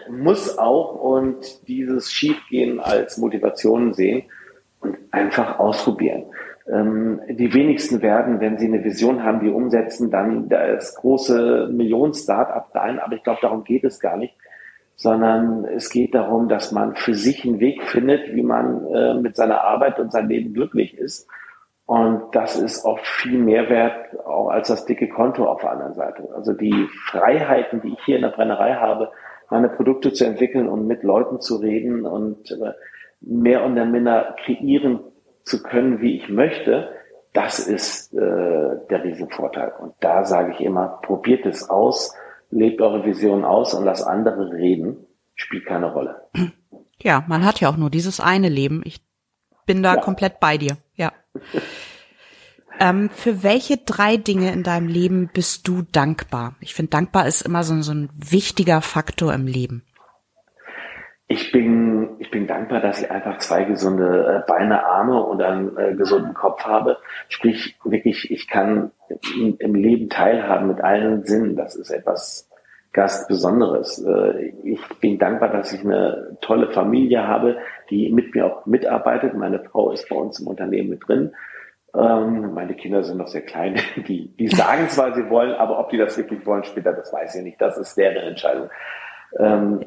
muss 0.09 0.57
auch 0.57 0.95
und 0.95 1.67
dieses 1.67 2.11
Schiefgehen 2.11 2.79
als 2.79 3.17
Motivation 3.17 3.93
sehen 3.93 4.23
und 4.79 4.97
einfach 5.11 5.59
ausprobieren. 5.59 6.25
Ähm, 6.71 7.21
die 7.29 7.53
wenigsten 7.53 8.01
werden, 8.01 8.39
wenn 8.39 8.57
sie 8.57 8.67
eine 8.67 8.83
Vision 8.83 9.23
haben, 9.23 9.41
die 9.41 9.49
umsetzen, 9.49 10.09
dann 10.09 10.49
das 10.49 10.95
große 10.95 11.69
Millionen-Start-up 11.71 12.69
sein, 12.73 12.99
aber 12.99 13.15
ich 13.15 13.23
glaube, 13.23 13.39
darum 13.41 13.63
geht 13.63 13.83
es 13.83 13.99
gar 13.99 14.17
nicht 14.17 14.33
sondern 14.95 15.65
es 15.65 15.89
geht 15.89 16.13
darum, 16.13 16.47
dass 16.47 16.71
man 16.71 16.95
für 16.95 17.13
sich 17.15 17.45
einen 17.45 17.59
Weg 17.59 17.83
findet, 17.83 18.33
wie 18.33 18.43
man 18.43 18.85
äh, 18.87 19.13
mit 19.15 19.35
seiner 19.35 19.61
Arbeit 19.61 19.99
und 19.99 20.11
seinem 20.11 20.29
Leben 20.29 20.53
glücklich 20.53 20.97
ist. 20.97 21.27
Und 21.85 22.33
das 22.33 22.55
ist 22.55 22.85
oft 22.85 23.05
viel 23.05 23.39
mehr 23.39 23.69
wert, 23.69 24.19
auch 24.25 24.49
als 24.49 24.69
das 24.69 24.85
dicke 24.85 25.09
Konto 25.09 25.45
auf 25.45 25.61
der 25.61 25.71
anderen 25.71 25.93
Seite. 25.93 26.29
Also 26.33 26.53
die 26.53 26.87
Freiheiten, 27.09 27.81
die 27.81 27.89
ich 27.89 28.03
hier 28.05 28.15
in 28.15 28.21
der 28.21 28.29
Brennerei 28.29 28.75
habe, 28.75 29.11
meine 29.49 29.69
Produkte 29.69 30.13
zu 30.13 30.25
entwickeln 30.25 30.69
und 30.69 30.87
mit 30.87 31.03
Leuten 31.03 31.41
zu 31.41 31.57
reden 31.57 32.05
und 32.05 32.51
äh, 32.51 32.71
mehr 33.21 33.63
und 33.63 33.73
minder 33.91 34.35
kreieren 34.43 34.99
zu 35.43 35.61
können, 35.61 36.01
wie 36.01 36.15
ich 36.15 36.29
möchte, 36.29 36.89
das 37.33 37.59
ist 37.59 38.13
äh, 38.13 38.17
der 38.19 39.03
Riesenvorteil. 39.03 39.73
Und 39.79 39.93
da 39.99 40.23
sage 40.23 40.53
ich 40.53 40.61
immer, 40.61 40.99
probiert 41.01 41.45
es 41.45 41.69
aus, 41.69 42.15
lebt 42.53 42.81
eure 42.81 43.03
Vision 43.05 43.43
aus 43.43 43.73
und 43.73 43.85
lasst 43.85 44.05
andere 44.05 44.51
reden, 44.53 45.05
spielt 45.35 45.65
keine 45.65 45.91
Rolle. 45.91 46.29
Ja, 47.01 47.23
man 47.27 47.43
hat 47.43 47.59
ja 47.59 47.69
auch 47.69 47.77
nur 47.77 47.89
dieses 47.89 48.19
eine 48.19 48.49
Leben. 48.49 48.81
Ich 48.85 49.01
bin 49.65 49.83
da 49.83 49.95
ja. 49.95 50.01
komplett 50.01 50.39
bei 50.39 50.57
dir, 50.57 50.77
ja. 50.95 51.11
ähm, 52.79 53.09
für 53.09 53.43
welche 53.43 53.77
drei 53.77 54.17
Dinge 54.17 54.51
in 54.51 54.63
deinem 54.63 54.87
Leben 54.87 55.29
bist 55.33 55.67
du 55.67 55.81
dankbar? 55.81 56.55
Ich 56.59 56.73
finde, 56.73 56.91
dankbar 56.91 57.27
ist 57.27 57.41
immer 57.41 57.63
so, 57.63 57.81
so 57.81 57.93
ein 57.93 58.09
wichtiger 58.13 58.81
Faktor 58.81 59.33
im 59.33 59.47
Leben. 59.47 59.83
Ich 61.27 61.51
bin, 61.51 62.17
ich 62.19 62.29
bin 62.29 62.47
dankbar, 62.47 62.81
dass 62.81 63.01
ich 63.01 63.09
einfach 63.09 63.39
zwei 63.39 63.63
gesunde 63.63 64.43
äh, 64.43 64.47
Beine, 64.47 64.85
Arme 64.85 65.23
und 65.23 65.41
einen 65.41 65.75
äh, 65.77 65.95
gesunden 65.95 66.33
Kopf 66.33 66.63
habe. 66.65 66.97
Sprich, 67.29 67.75
wirklich, 67.83 68.29
ich 68.29 68.47
kann 68.47 68.91
im 69.59 69.75
Leben 69.75 70.09
teilhaben 70.09 70.67
mit 70.67 70.81
allen 70.81 71.23
Sinnen. 71.23 71.55
Das 71.55 71.75
ist 71.75 71.89
etwas 71.89 72.49
ganz 72.93 73.27
Besonderes. 73.27 74.03
Äh, 74.05 74.53
ich 74.63 74.79
bin 74.99 75.17
dankbar, 75.17 75.49
dass 75.49 75.73
ich 75.73 75.81
eine 75.81 76.37
tolle 76.41 76.71
Familie 76.71 77.27
habe, 77.27 77.57
die 77.89 78.11
mit 78.11 78.33
mir 78.33 78.45
auch 78.45 78.65
mitarbeitet. 78.65 79.33
Meine 79.33 79.59
Frau 79.59 79.91
ist 79.91 80.07
bei 80.07 80.15
uns 80.15 80.39
im 80.39 80.47
Unternehmen 80.47 80.91
mit 80.91 81.07
drin. 81.07 81.33
Ähm, 81.95 82.53
meine 82.53 82.75
Kinder 82.75 83.03
sind 83.03 83.17
noch 83.17 83.27
sehr 83.27 83.41
klein. 83.41 83.79
Die, 84.07 84.35
die 84.35 84.47
sagen 84.47 84.89
zwar, 84.89 85.13
sie 85.13 85.29
wollen, 85.29 85.53
aber 85.53 85.79
ob 85.79 85.89
die 85.89 85.97
das 85.97 86.17
wirklich 86.17 86.43
wollen 86.45 86.63
später, 86.63 86.91
das 86.93 87.13
weiß 87.13 87.35
ich 87.35 87.43
nicht. 87.43 87.61
Das 87.61 87.77
ist 87.77 87.95
deren 87.95 88.17
Entscheidung. 88.17 88.69
Ähm, 89.37 89.85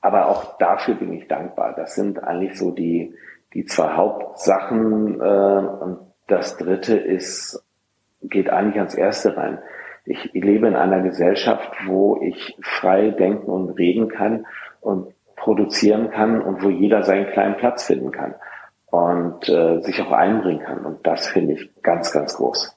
aber 0.00 0.28
auch 0.28 0.58
dafür 0.58 0.94
bin 0.94 1.12
ich 1.12 1.28
dankbar. 1.28 1.74
Das 1.76 1.94
sind 1.94 2.22
eigentlich 2.22 2.58
so 2.58 2.72
die, 2.72 3.14
die 3.54 3.64
zwei 3.64 3.92
Hauptsachen. 3.92 5.20
Äh, 5.20 5.84
und 5.84 5.98
das 6.26 6.56
dritte 6.56 6.96
ist, 6.96 7.64
geht 8.28 8.50
eigentlich 8.50 8.78
ans 8.78 8.94
erste 8.94 9.36
rein. 9.36 9.58
Ich 10.04 10.32
lebe 10.32 10.68
in 10.68 10.76
einer 10.76 11.02
Gesellschaft, 11.02 11.70
wo 11.86 12.20
ich 12.22 12.56
frei 12.62 13.10
denken 13.10 13.50
und 13.50 13.70
reden 13.70 14.08
kann 14.08 14.46
und 14.80 15.12
produzieren 15.34 16.10
kann 16.10 16.40
und 16.40 16.62
wo 16.62 16.70
jeder 16.70 17.02
seinen 17.02 17.26
kleinen 17.26 17.56
Platz 17.56 17.84
finden 17.84 18.12
kann 18.12 18.34
und 18.86 19.48
äh, 19.48 19.80
sich 19.82 20.00
auch 20.00 20.12
einbringen 20.12 20.64
kann. 20.64 20.84
Und 20.86 21.06
das 21.06 21.26
finde 21.26 21.54
ich 21.54 21.70
ganz, 21.82 22.12
ganz 22.12 22.36
groß. 22.36 22.76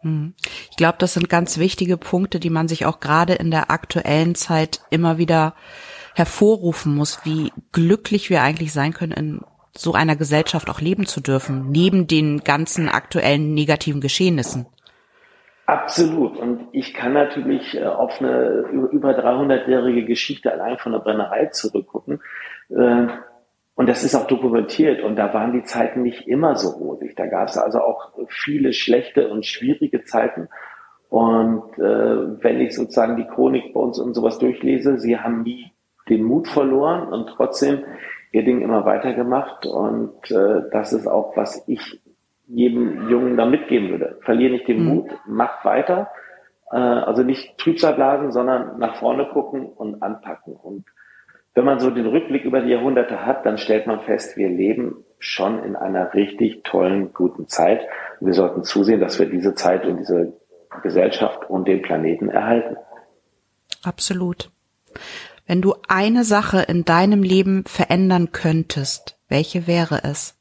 Hm. 0.00 0.34
Ich 0.70 0.76
glaube, 0.76 0.96
das 0.98 1.14
sind 1.14 1.28
ganz 1.28 1.58
wichtige 1.58 1.96
Punkte, 1.96 2.40
die 2.40 2.50
man 2.50 2.68
sich 2.68 2.86
auch 2.86 3.00
gerade 3.00 3.34
in 3.34 3.50
der 3.50 3.70
aktuellen 3.70 4.34
Zeit 4.34 4.80
immer 4.90 5.18
wieder 5.18 5.54
hervorrufen 6.14 6.94
muss, 6.94 7.24
wie 7.24 7.52
glücklich 7.72 8.30
wir 8.30 8.42
eigentlich 8.42 8.72
sein 8.72 8.92
können, 8.92 9.12
in 9.12 9.40
so 9.76 9.92
einer 9.92 10.16
Gesellschaft 10.16 10.68
auch 10.68 10.80
leben 10.80 11.06
zu 11.06 11.20
dürfen, 11.20 11.70
neben 11.70 12.06
den 12.06 12.40
ganzen 12.44 12.88
aktuellen 12.88 13.54
negativen 13.54 14.00
Geschehnissen. 14.00 14.66
Absolut. 15.66 16.36
Und 16.36 16.66
ich 16.72 16.94
kann 16.94 17.12
natürlich 17.12 17.76
äh, 17.76 17.84
auf 17.84 18.20
eine 18.20 18.64
über 18.90 19.10
300-jährige 19.10 20.04
Geschichte 20.04 20.52
allein 20.52 20.78
von 20.78 20.90
der 20.90 20.98
Brennerei 20.98 21.46
zurückgucken. 21.46 22.20
Äh, 22.70 23.06
und 23.76 23.88
das 23.88 24.02
ist 24.02 24.16
auch 24.16 24.26
dokumentiert. 24.26 25.00
Und 25.00 25.14
da 25.14 25.32
waren 25.32 25.52
die 25.52 25.62
Zeiten 25.62 26.02
nicht 26.02 26.26
immer 26.26 26.56
so 26.56 26.70
rosig. 26.70 27.14
Da 27.14 27.26
gab 27.26 27.48
es 27.48 27.56
also 27.56 27.80
auch 27.80 28.12
viele 28.28 28.72
schlechte 28.72 29.28
und 29.28 29.46
schwierige 29.46 30.02
Zeiten. 30.02 30.48
Und 31.08 31.78
äh, 31.78 32.42
wenn 32.42 32.60
ich 32.60 32.74
sozusagen 32.74 33.16
die 33.16 33.26
Chronik 33.26 33.72
bei 33.72 33.80
uns 33.80 34.00
und 34.00 34.14
sowas 34.14 34.38
durchlese, 34.38 34.98
sie 34.98 35.18
haben 35.18 35.42
nie 35.42 35.70
den 36.08 36.24
Mut 36.24 36.48
verloren 36.48 37.12
und 37.12 37.28
trotzdem 37.28 37.84
ihr 38.32 38.44
Ding 38.44 38.62
immer 38.62 38.84
weitergemacht. 38.84 39.66
Und 39.66 40.30
äh, 40.30 40.62
das 40.72 40.92
ist 40.92 41.06
auch, 41.06 41.36
was 41.36 41.66
ich 41.66 42.00
jedem 42.46 43.08
Jungen 43.08 43.36
da 43.36 43.46
mitgeben 43.46 43.90
würde. 43.90 44.18
Verlier 44.22 44.50
nicht 44.50 44.68
den 44.68 44.82
mhm. 44.82 44.94
Mut, 44.94 45.10
mach 45.26 45.64
weiter. 45.64 46.10
Äh, 46.70 46.76
also 46.76 47.22
nicht 47.22 47.58
Trübsal 47.58 47.94
blasen, 47.94 48.32
sondern 48.32 48.78
nach 48.78 48.96
vorne 48.96 49.26
gucken 49.26 49.66
und 49.66 50.02
anpacken. 50.02 50.54
Und 50.54 50.84
wenn 51.54 51.64
man 51.64 51.80
so 51.80 51.90
den 51.90 52.06
Rückblick 52.06 52.44
über 52.44 52.60
die 52.60 52.70
Jahrhunderte 52.70 53.24
hat, 53.26 53.44
dann 53.44 53.58
stellt 53.58 53.86
man 53.86 54.00
fest, 54.00 54.36
wir 54.36 54.48
leben 54.48 55.04
schon 55.18 55.62
in 55.62 55.76
einer 55.76 56.14
richtig 56.14 56.62
tollen, 56.62 57.12
guten 57.12 57.48
Zeit. 57.48 57.82
Und 58.20 58.28
wir 58.28 58.34
sollten 58.34 58.62
zusehen, 58.62 59.00
dass 59.00 59.18
wir 59.18 59.26
diese 59.26 59.54
Zeit 59.54 59.84
und 59.84 59.98
diese 59.98 60.32
Gesellschaft 60.82 61.50
und 61.50 61.66
den 61.66 61.82
Planeten 61.82 62.30
erhalten. 62.30 62.76
Absolut. 63.82 64.50
Wenn 65.50 65.62
du 65.62 65.74
eine 65.88 66.22
Sache 66.22 66.60
in 66.68 66.84
deinem 66.84 67.24
Leben 67.24 67.64
verändern 67.66 68.30
könntest, 68.30 69.18
welche 69.28 69.66
wäre 69.66 70.04
es? 70.04 70.38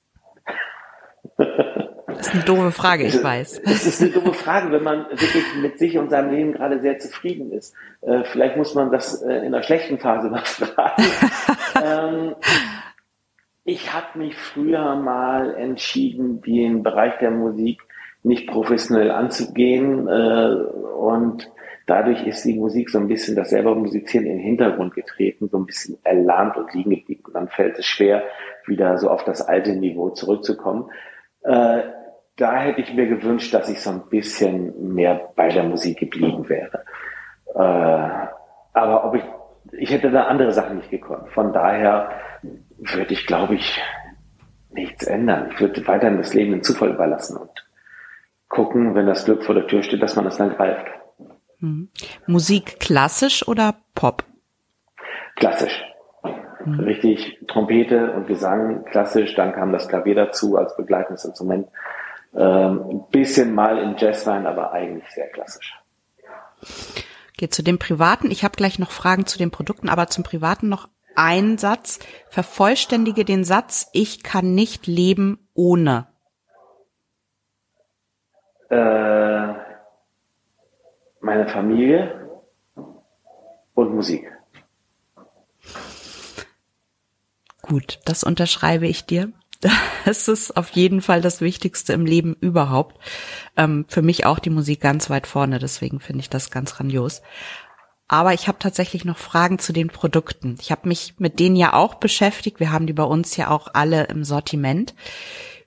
Das 1.35 2.27
ist 2.27 2.33
eine 2.35 2.43
doofe 2.43 2.71
Frage, 2.71 3.05
ich 3.05 3.23
weiß. 3.23 3.63
Das 3.65 3.87
ist 3.87 4.03
eine 4.03 4.11
doofe 4.11 4.35
Frage, 4.35 4.71
wenn 4.71 4.83
man 4.83 5.07
wirklich 5.09 5.45
mit 5.63 5.79
sich 5.79 5.97
und 5.97 6.11
seinem 6.11 6.29
Leben 6.29 6.51
gerade 6.51 6.79
sehr 6.81 6.99
zufrieden 6.99 7.51
ist. 7.51 7.73
Äh, 8.01 8.23
vielleicht 8.25 8.55
muss 8.55 8.75
man 8.75 8.91
das 8.91 9.23
äh, 9.23 9.33
in 9.33 9.45
einer 9.55 9.63
schlechten 9.63 9.97
Phase 9.97 10.29
mal 10.29 10.45
fragen. 10.45 11.03
ähm, 11.83 12.35
ich 13.63 13.91
habe 13.91 14.19
mich 14.19 14.37
früher 14.37 14.95
mal 14.95 15.55
entschieden, 15.55 16.39
den 16.43 16.83
Bereich 16.83 17.17
der 17.17 17.31
Musik 17.31 17.81
nicht 18.21 18.45
professionell 18.45 19.09
anzugehen 19.09 20.07
äh, 20.07 20.53
und 20.99 21.49
dadurch 21.89 22.25
ist 22.25 22.45
die 22.45 22.53
Musik 22.53 22.89
so 22.89 22.99
ein 22.99 23.07
bisschen 23.07 23.35
das 23.35 23.49
selber 23.49 23.75
Musizieren 23.75 24.27
in 24.27 24.37
den 24.37 24.45
Hintergrund 24.45 24.93
getreten, 24.93 25.49
so 25.49 25.57
ein 25.57 25.65
bisschen 25.65 25.97
erlahmt 26.03 26.57
und 26.57 26.73
liegen 26.73 26.91
geblieben. 26.91 27.23
Und 27.25 27.33
dann 27.33 27.47
fällt 27.47 27.79
es 27.79 27.85
schwer, 27.85 28.23
wieder 28.65 28.97
so 28.97 29.09
auf 29.09 29.23
das 29.23 29.41
alte 29.41 29.75
Niveau 29.75 30.09
zurückzukommen. 30.11 30.89
Äh, 31.43 31.81
da 32.35 32.55
hätte 32.57 32.81
ich 32.81 32.93
mir 32.93 33.07
gewünscht, 33.07 33.53
dass 33.53 33.69
ich 33.69 33.81
so 33.81 33.89
ein 33.89 34.03
bisschen 34.09 34.93
mehr 34.93 35.31
bei 35.35 35.49
der 35.49 35.63
Musik 35.63 35.99
geblieben 35.99 36.47
wäre. 36.47 36.83
Äh, 37.55 38.27
aber 38.73 39.05
ob 39.05 39.15
ich, 39.15 39.23
ich 39.73 39.91
hätte 39.91 40.11
da 40.11 40.25
andere 40.25 40.53
Sachen 40.53 40.77
nicht 40.77 40.89
gekonnt. 40.89 41.29
Von 41.29 41.51
daher 41.51 42.11
würde 42.77 43.13
ich, 43.13 43.25
glaube 43.25 43.55
ich, 43.55 43.81
nichts 44.71 45.07
ändern. 45.07 45.49
Ich 45.51 45.59
würde 45.59 45.85
weiterhin 45.87 46.17
das 46.17 46.33
Leben 46.33 46.51
dem 46.51 46.63
Zufall 46.63 46.91
überlassen 46.91 47.35
und 47.37 47.49
gucken, 48.47 48.95
wenn 48.95 49.07
das 49.07 49.25
Glück 49.25 49.43
vor 49.43 49.55
der 49.55 49.67
Tür 49.67 49.83
steht, 49.83 50.01
dass 50.01 50.15
man 50.15 50.27
es 50.27 50.37
dann 50.37 50.55
greift. 50.55 50.87
Mhm. 51.59 51.89
Musik 52.27 52.79
klassisch 52.79 53.47
oder 53.47 53.75
Pop? 53.95 54.23
Klassisch. 55.35 55.83
Mhm. 56.65 56.79
Richtig 56.81 57.39
Trompete 57.47 58.11
und 58.13 58.27
Gesang 58.27 58.85
klassisch, 58.85 59.35
dann 59.35 59.53
kam 59.53 59.71
das 59.71 59.87
Klavier 59.87 60.15
dazu 60.15 60.57
als 60.57 60.75
begleitendes 60.75 61.25
Instrument. 61.25 61.67
Ähm, 62.35 62.85
ein 62.89 63.03
bisschen 63.11 63.53
mal 63.53 63.77
in 63.79 63.95
Jazz 63.97 64.27
rein, 64.27 64.45
aber 64.45 64.71
eigentlich 64.71 65.09
sehr 65.09 65.29
klassisch. 65.29 65.75
Geht 67.37 67.53
zu 67.53 67.63
dem 67.63 67.79
Privaten. 67.79 68.31
Ich 68.31 68.43
habe 68.43 68.55
gleich 68.55 68.79
noch 68.79 68.91
Fragen 68.91 69.25
zu 69.25 69.37
den 69.37 69.49
Produkten, 69.49 69.89
aber 69.89 70.07
zum 70.07 70.23
Privaten 70.23 70.69
noch 70.69 70.89
ein 71.15 71.57
Satz. 71.57 71.99
Vervollständige 72.29 73.25
den 73.25 73.43
Satz, 73.43 73.89
ich 73.93 74.23
kann 74.23 74.53
nicht 74.53 74.87
leben 74.87 75.47
ohne. 75.53 76.07
Äh, 78.69 79.18
meine 81.21 81.47
Familie 81.47 82.29
und 83.73 83.93
Musik. 83.93 84.31
Gut, 87.61 87.99
das 88.05 88.23
unterschreibe 88.23 88.87
ich 88.87 89.05
dir. 89.05 89.31
Das 90.05 90.29
ist 90.29 90.55
auf 90.55 90.69
jeden 90.69 91.01
Fall 91.01 91.21
das 91.21 91.41
Wichtigste 91.41 91.91
im 91.91 92.05
Leben 92.05 92.35
überhaupt. 92.39 92.97
Ähm, 93.57 93.85
für 93.89 94.01
mich 94.01 94.25
auch 94.25 94.39
die 94.39 94.49
Musik 94.49 94.79
ganz 94.79 95.09
weit 95.09 95.27
vorne, 95.27 95.59
deswegen 95.59 95.99
finde 95.99 96.21
ich 96.21 96.29
das 96.29 96.49
ganz 96.49 96.73
grandios. 96.73 97.21
Aber 98.07 98.33
ich 98.33 98.47
habe 98.47 98.57
tatsächlich 98.57 99.05
noch 99.05 99.17
Fragen 99.17 99.59
zu 99.59 99.71
den 99.71 99.89
Produkten. 99.89 100.55
Ich 100.61 100.71
habe 100.71 100.87
mich 100.87 101.15
mit 101.19 101.39
denen 101.39 101.57
ja 101.57 101.73
auch 101.73 101.95
beschäftigt. 101.95 102.59
Wir 102.59 102.71
haben 102.71 102.87
die 102.87 102.93
bei 102.93 103.03
uns 103.03 103.35
ja 103.35 103.49
auch 103.49 103.67
alle 103.73 104.05
im 104.05 104.23
Sortiment. 104.23 104.95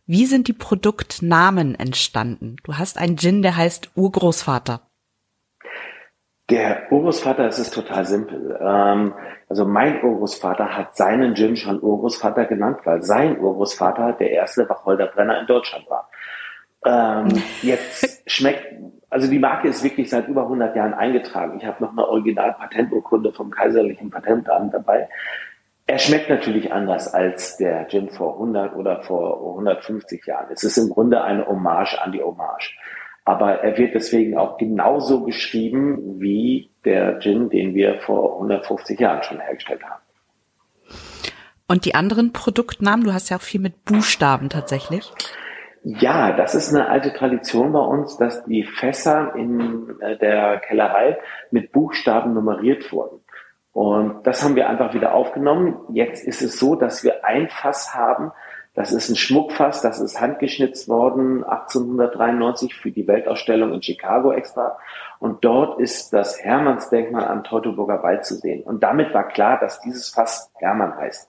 Wie 0.07 0.27
sind 0.27 0.49
die 0.49 0.55
Produktnamen 0.55 1.77
entstanden? 1.77 2.57
Du 2.65 2.79
hast 2.79 2.99
einen 2.99 3.17
Gin, 3.17 3.43
der 3.43 3.55
heißt 3.55 3.91
Urgroßvater. 3.95 4.81
Der 6.53 6.93
Urgroßvater, 6.93 7.45
das 7.45 7.59
ist 7.59 7.73
total 7.73 8.05
simpel. 8.05 8.59
Ähm, 8.61 9.15
also 9.49 9.65
mein 9.65 10.05
Urgroßvater 10.05 10.77
hat 10.77 10.95
seinen 10.95 11.35
Gin 11.35 11.57
schon 11.57 11.83
Urgroßvater 11.83 12.45
genannt, 12.45 12.81
weil 12.85 13.03
sein 13.03 13.41
Urgroßvater 13.41 14.13
der 14.21 14.33
erste 14.33 14.69
Wacholderbrenner 14.69 15.41
in 15.41 15.47
Deutschland 15.47 15.87
war. 15.89 16.11
Ähm, 16.85 17.43
jetzt 17.63 18.31
schmeckt, 18.31 18.67
also 19.09 19.31
die 19.31 19.39
Marke 19.39 19.69
ist 19.69 19.83
wirklich 19.83 20.11
seit 20.11 20.29
über 20.29 20.43
100 20.43 20.77
Jahren 20.77 20.93
eingetragen. 20.93 21.57
Ich 21.57 21.65
habe 21.65 21.83
noch 21.83 21.93
eine 21.93 22.07
Original-Patenturkunde 22.07 23.33
vom 23.33 23.51
Kaiserlichen 23.51 24.11
Patentamt 24.11 24.75
dabei. 24.75 25.09
Er 25.87 25.99
schmeckt 25.99 26.29
natürlich 26.29 26.71
anders 26.71 27.15
als 27.15 27.57
der 27.57 27.89
Gin 27.89 28.11
vor 28.11 28.35
100 28.35 28.77
oder 28.77 29.03
vor 29.05 29.57
150 29.57 30.27
Jahren. 30.27 30.49
Es 30.53 30.65
ist 30.65 30.77
im 30.77 30.91
Grunde 30.91 31.25
eine 31.25 31.47
Hommage 31.47 31.99
an 31.99 32.13
die 32.13 32.23
Hommage. 32.23 32.77
Aber 33.25 33.61
er 33.61 33.79
wird 33.79 33.95
deswegen 33.95 34.37
auch 34.37 34.59
genauso 34.59 35.25
geschrieben 35.25 36.21
wie 36.21 36.71
der 36.85 37.21
Gin, 37.21 37.51
den 37.51 37.75
wir 37.75 38.01
vor 38.01 38.35
150 38.35 38.99
Jahren 38.99 39.23
schon 39.23 39.41
hergestellt 39.41 39.83
haben. 39.85 40.03
Und 41.69 41.85
die 41.85 41.95
anderen 41.95 42.33
Produktnamen, 42.33 43.05
du 43.05 43.15
hast 43.15 43.31
ja 43.31 43.37
auch 43.37 43.43
viel 43.43 43.61
mit 43.61 43.85
Buchstaben 43.85 44.49
tatsächlich. 44.49 45.13
Ja, 45.85 46.33
das 46.33 46.55
ist 46.55 46.73
eine 46.73 46.89
alte 46.89 47.13
Tradition 47.13 47.73
bei 47.73 47.81
uns, 47.81 48.17
dass 48.17 48.45
die 48.45 48.63
Fässer 48.63 49.35
in 49.35 49.99
äh, 50.01 50.17
der 50.17 50.61
Kellerei 50.61 51.19
mit 51.51 51.73
Buchstaben 51.73 52.35
nummeriert 52.35 52.93
wurden. 52.93 53.21
Und 53.73 54.27
das 54.27 54.45
haben 54.45 54.55
wir 54.55 54.69
einfach 54.69 54.95
wieder 54.95 55.15
aufgenommen. 55.15 55.79
Jetzt 55.93 56.27
ist 56.27 56.43
es 56.43 56.59
so, 56.59 56.77
dass 56.77 57.03
wir 57.03 57.25
ein 57.25 57.49
Fass 57.49 57.95
haben, 57.95 58.33
das 58.75 58.91
ist 58.91 59.11
ein 59.11 59.17
Schmuckfass, 59.17 59.83
das 59.83 60.01
ist 60.01 60.21
handgeschnitzt 60.21 60.89
worden 60.89 61.45
1893 61.45 62.75
für 62.75 62.91
die 62.91 63.07
Weltausstellung 63.07 63.75
in 63.75 63.83
Chicago 63.83 64.33
extra. 64.33 64.79
Und 65.19 65.45
dort 65.45 65.79
ist 65.79 66.13
das 66.15 66.43
Hermannsdenkmal 66.43 67.27
am 67.27 67.45
Teutoburger 67.45 68.03
Wald 68.03 68.25
zu 68.25 68.35
sehen. 68.35 68.63
Und 68.63 68.83
damit 68.83 69.13
war 69.13 69.29
klar, 69.29 69.61
dass 69.61 69.81
dieses 69.81 70.09
Fass 70.09 70.51
Hermann 70.55 70.97
heißt. 70.97 71.29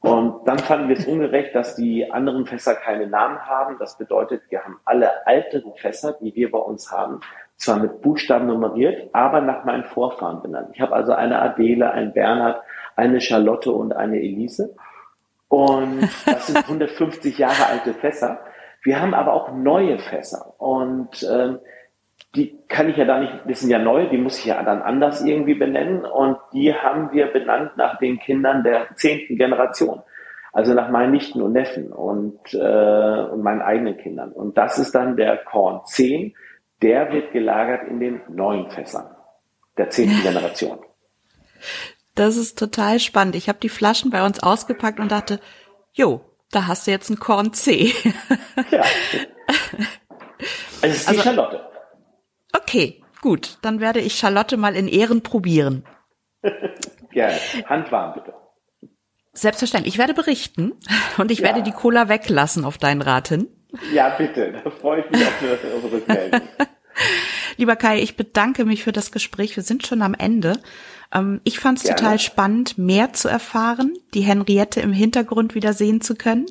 Und 0.00 0.46
dann 0.46 0.58
fanden 0.58 0.90
wir 0.90 0.98
es 0.98 1.06
ungerecht, 1.06 1.54
dass 1.54 1.76
die 1.76 2.12
anderen 2.12 2.44
Fässer 2.44 2.74
keine 2.74 3.06
Namen 3.06 3.38
haben. 3.38 3.76
Das 3.78 3.96
bedeutet, 3.96 4.42
wir 4.50 4.62
haben 4.62 4.78
alle 4.84 5.10
älteren 5.24 5.72
Fässer, 5.76 6.12
die 6.20 6.34
wir 6.34 6.50
bei 6.50 6.58
uns 6.58 6.92
haben, 6.92 7.20
zwar 7.56 7.78
mit 7.78 8.02
Buchstaben 8.02 8.46
nummeriert, 8.46 9.08
aber 9.14 9.40
nach 9.40 9.64
meinen 9.64 9.84
Vorfahren 9.84 10.42
benannt. 10.42 10.68
Ich 10.74 10.82
habe 10.82 10.94
also 10.94 11.14
eine 11.14 11.40
Adele, 11.40 11.90
ein 11.92 12.12
Bernhard, 12.12 12.62
eine 12.96 13.22
Charlotte 13.22 13.72
und 13.72 13.94
eine 13.94 14.18
Elise. 14.18 14.76
Und 15.54 16.08
das 16.26 16.48
sind 16.48 16.56
150 16.56 17.38
Jahre 17.38 17.66
alte 17.66 17.94
Fässer. 17.94 18.40
Wir 18.82 19.00
haben 19.00 19.14
aber 19.14 19.32
auch 19.34 19.52
neue 19.52 20.00
Fässer. 20.00 20.52
Und 20.58 21.24
ähm, 21.30 21.60
die 22.34 22.58
kann 22.66 22.88
ich 22.88 22.96
ja 22.96 23.04
da 23.04 23.20
nicht, 23.20 23.32
das 23.46 23.60
sind 23.60 23.70
ja 23.70 23.78
neu, 23.78 24.08
die 24.08 24.18
muss 24.18 24.40
ich 24.40 24.46
ja 24.46 24.60
dann 24.64 24.82
anders 24.82 25.24
irgendwie 25.24 25.54
benennen. 25.54 26.04
Und 26.04 26.38
die 26.52 26.74
haben 26.74 27.12
wir 27.12 27.28
benannt 27.28 27.76
nach 27.76 27.98
den 27.98 28.18
Kindern 28.18 28.64
der 28.64 28.96
zehnten 28.96 29.36
Generation. 29.36 30.02
Also 30.52 30.74
nach 30.74 30.90
meinen 30.90 31.12
Nichten 31.12 31.40
und 31.40 31.52
Neffen 31.52 31.92
und, 31.92 32.52
äh, 32.52 33.24
und 33.30 33.42
meinen 33.44 33.62
eigenen 33.62 33.96
Kindern. 33.96 34.32
Und 34.32 34.58
das 34.58 34.78
ist 34.78 34.92
dann 34.92 35.16
der 35.16 35.36
Korn 35.36 35.82
10. 35.84 36.34
Der 36.82 37.12
wird 37.12 37.30
gelagert 37.30 37.86
in 37.86 38.00
den 38.00 38.22
neuen 38.28 38.70
Fässern 38.70 39.06
der 39.78 39.88
zehnten 39.90 40.20
Generation. 40.20 40.80
Das 42.14 42.36
ist 42.36 42.58
total 42.58 43.00
spannend. 43.00 43.34
Ich 43.34 43.48
habe 43.48 43.58
die 43.60 43.68
Flaschen 43.68 44.10
bei 44.10 44.24
uns 44.24 44.40
ausgepackt 44.40 45.00
und 45.00 45.10
dachte, 45.10 45.40
jo, 45.92 46.24
da 46.50 46.66
hast 46.66 46.86
du 46.86 46.92
jetzt 46.92 47.10
ein 47.10 47.18
Korn 47.18 47.52
C. 47.52 47.92
ja. 48.70 48.84
Also 50.80 50.94
es 50.94 51.00
ist 51.00 51.08
also, 51.08 51.20
die 51.20 51.24
Charlotte. 51.24 51.60
Okay, 52.52 53.02
gut. 53.20 53.58
Dann 53.62 53.80
werde 53.80 54.00
ich 54.00 54.16
Charlotte 54.16 54.56
mal 54.56 54.76
in 54.76 54.86
Ehren 54.86 55.22
probieren. 55.22 55.84
Gerne. 57.10 57.38
Handwarm 57.66 58.14
bitte. 58.14 58.34
Selbstverständlich. 59.32 59.94
Ich 59.94 59.98
werde 59.98 60.14
berichten 60.14 60.72
und 61.18 61.32
ich 61.32 61.38
ja. 61.40 61.46
werde 61.46 61.62
die 61.62 61.72
Cola 61.72 62.08
weglassen 62.08 62.64
auf 62.64 62.78
deinen 62.78 63.02
Rat 63.02 63.28
hin. 63.28 63.48
Ja, 63.92 64.10
bitte. 64.10 64.60
Da 64.62 64.70
freue 64.70 65.00
ich 65.00 65.10
mich 65.10 65.26
auf 65.26 65.42
eine 65.42 65.92
Rückmeldung. 65.92 66.40
Lieber 67.56 67.74
Kai, 67.74 68.00
ich 68.00 68.16
bedanke 68.16 68.64
mich 68.64 68.84
für 68.84 68.92
das 68.92 69.10
Gespräch. 69.10 69.56
Wir 69.56 69.64
sind 69.64 69.86
schon 69.86 70.02
am 70.02 70.14
Ende. 70.14 70.60
Ähm, 71.14 71.40
ich 71.44 71.58
fand 71.58 71.78
es 71.78 71.84
total 71.84 72.18
spannend, 72.18 72.76
mehr 72.76 73.12
zu 73.12 73.28
erfahren, 73.28 73.94
die 74.12 74.22
Henriette 74.22 74.80
im 74.80 74.92
Hintergrund 74.92 75.54
wieder 75.54 75.72
sehen 75.72 76.00
zu 76.00 76.16
können. 76.16 76.46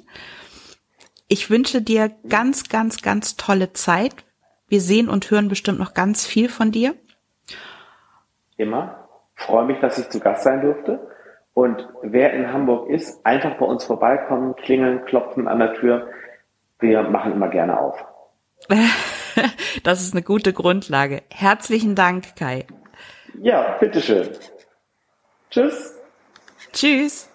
Ich 1.27 1.49
wünsche 1.49 1.81
dir 1.81 2.11
ganz, 2.27 2.69
ganz, 2.69 3.01
ganz 3.01 3.35
tolle 3.35 3.73
Zeit. 3.73 4.15
Wir 4.67 4.81
sehen 4.81 5.09
und 5.09 5.29
hören 5.29 5.49
bestimmt 5.49 5.79
noch 5.79 5.93
ganz 5.93 6.25
viel 6.25 6.49
von 6.49 6.71
dir. 6.71 6.95
Immer. 8.57 9.07
Freue 9.35 9.65
mich, 9.65 9.79
dass 9.79 9.97
ich 9.97 10.09
zu 10.09 10.19
Gast 10.19 10.43
sein 10.43 10.61
durfte. 10.61 11.07
Und 11.53 11.87
wer 12.01 12.33
in 12.33 12.51
Hamburg 12.51 12.89
ist, 12.89 13.25
einfach 13.25 13.57
bei 13.57 13.65
uns 13.65 13.83
vorbeikommen, 13.83 14.55
klingeln, 14.55 15.05
klopfen 15.05 15.47
an 15.47 15.59
der 15.59 15.73
Tür. 15.75 16.07
Wir 16.79 17.03
machen 17.03 17.33
immer 17.33 17.49
gerne 17.49 17.79
auf. 17.79 18.03
das 19.83 20.01
ist 20.01 20.13
eine 20.13 20.23
gute 20.23 20.53
Grundlage. 20.53 21.21
Herzlichen 21.29 21.95
Dank, 21.95 22.35
Kai. 22.35 22.65
Ja, 23.41 23.77
bitteschön. 23.79 24.29
Tschüss. 25.49 25.99
Tschüss. 26.71 27.29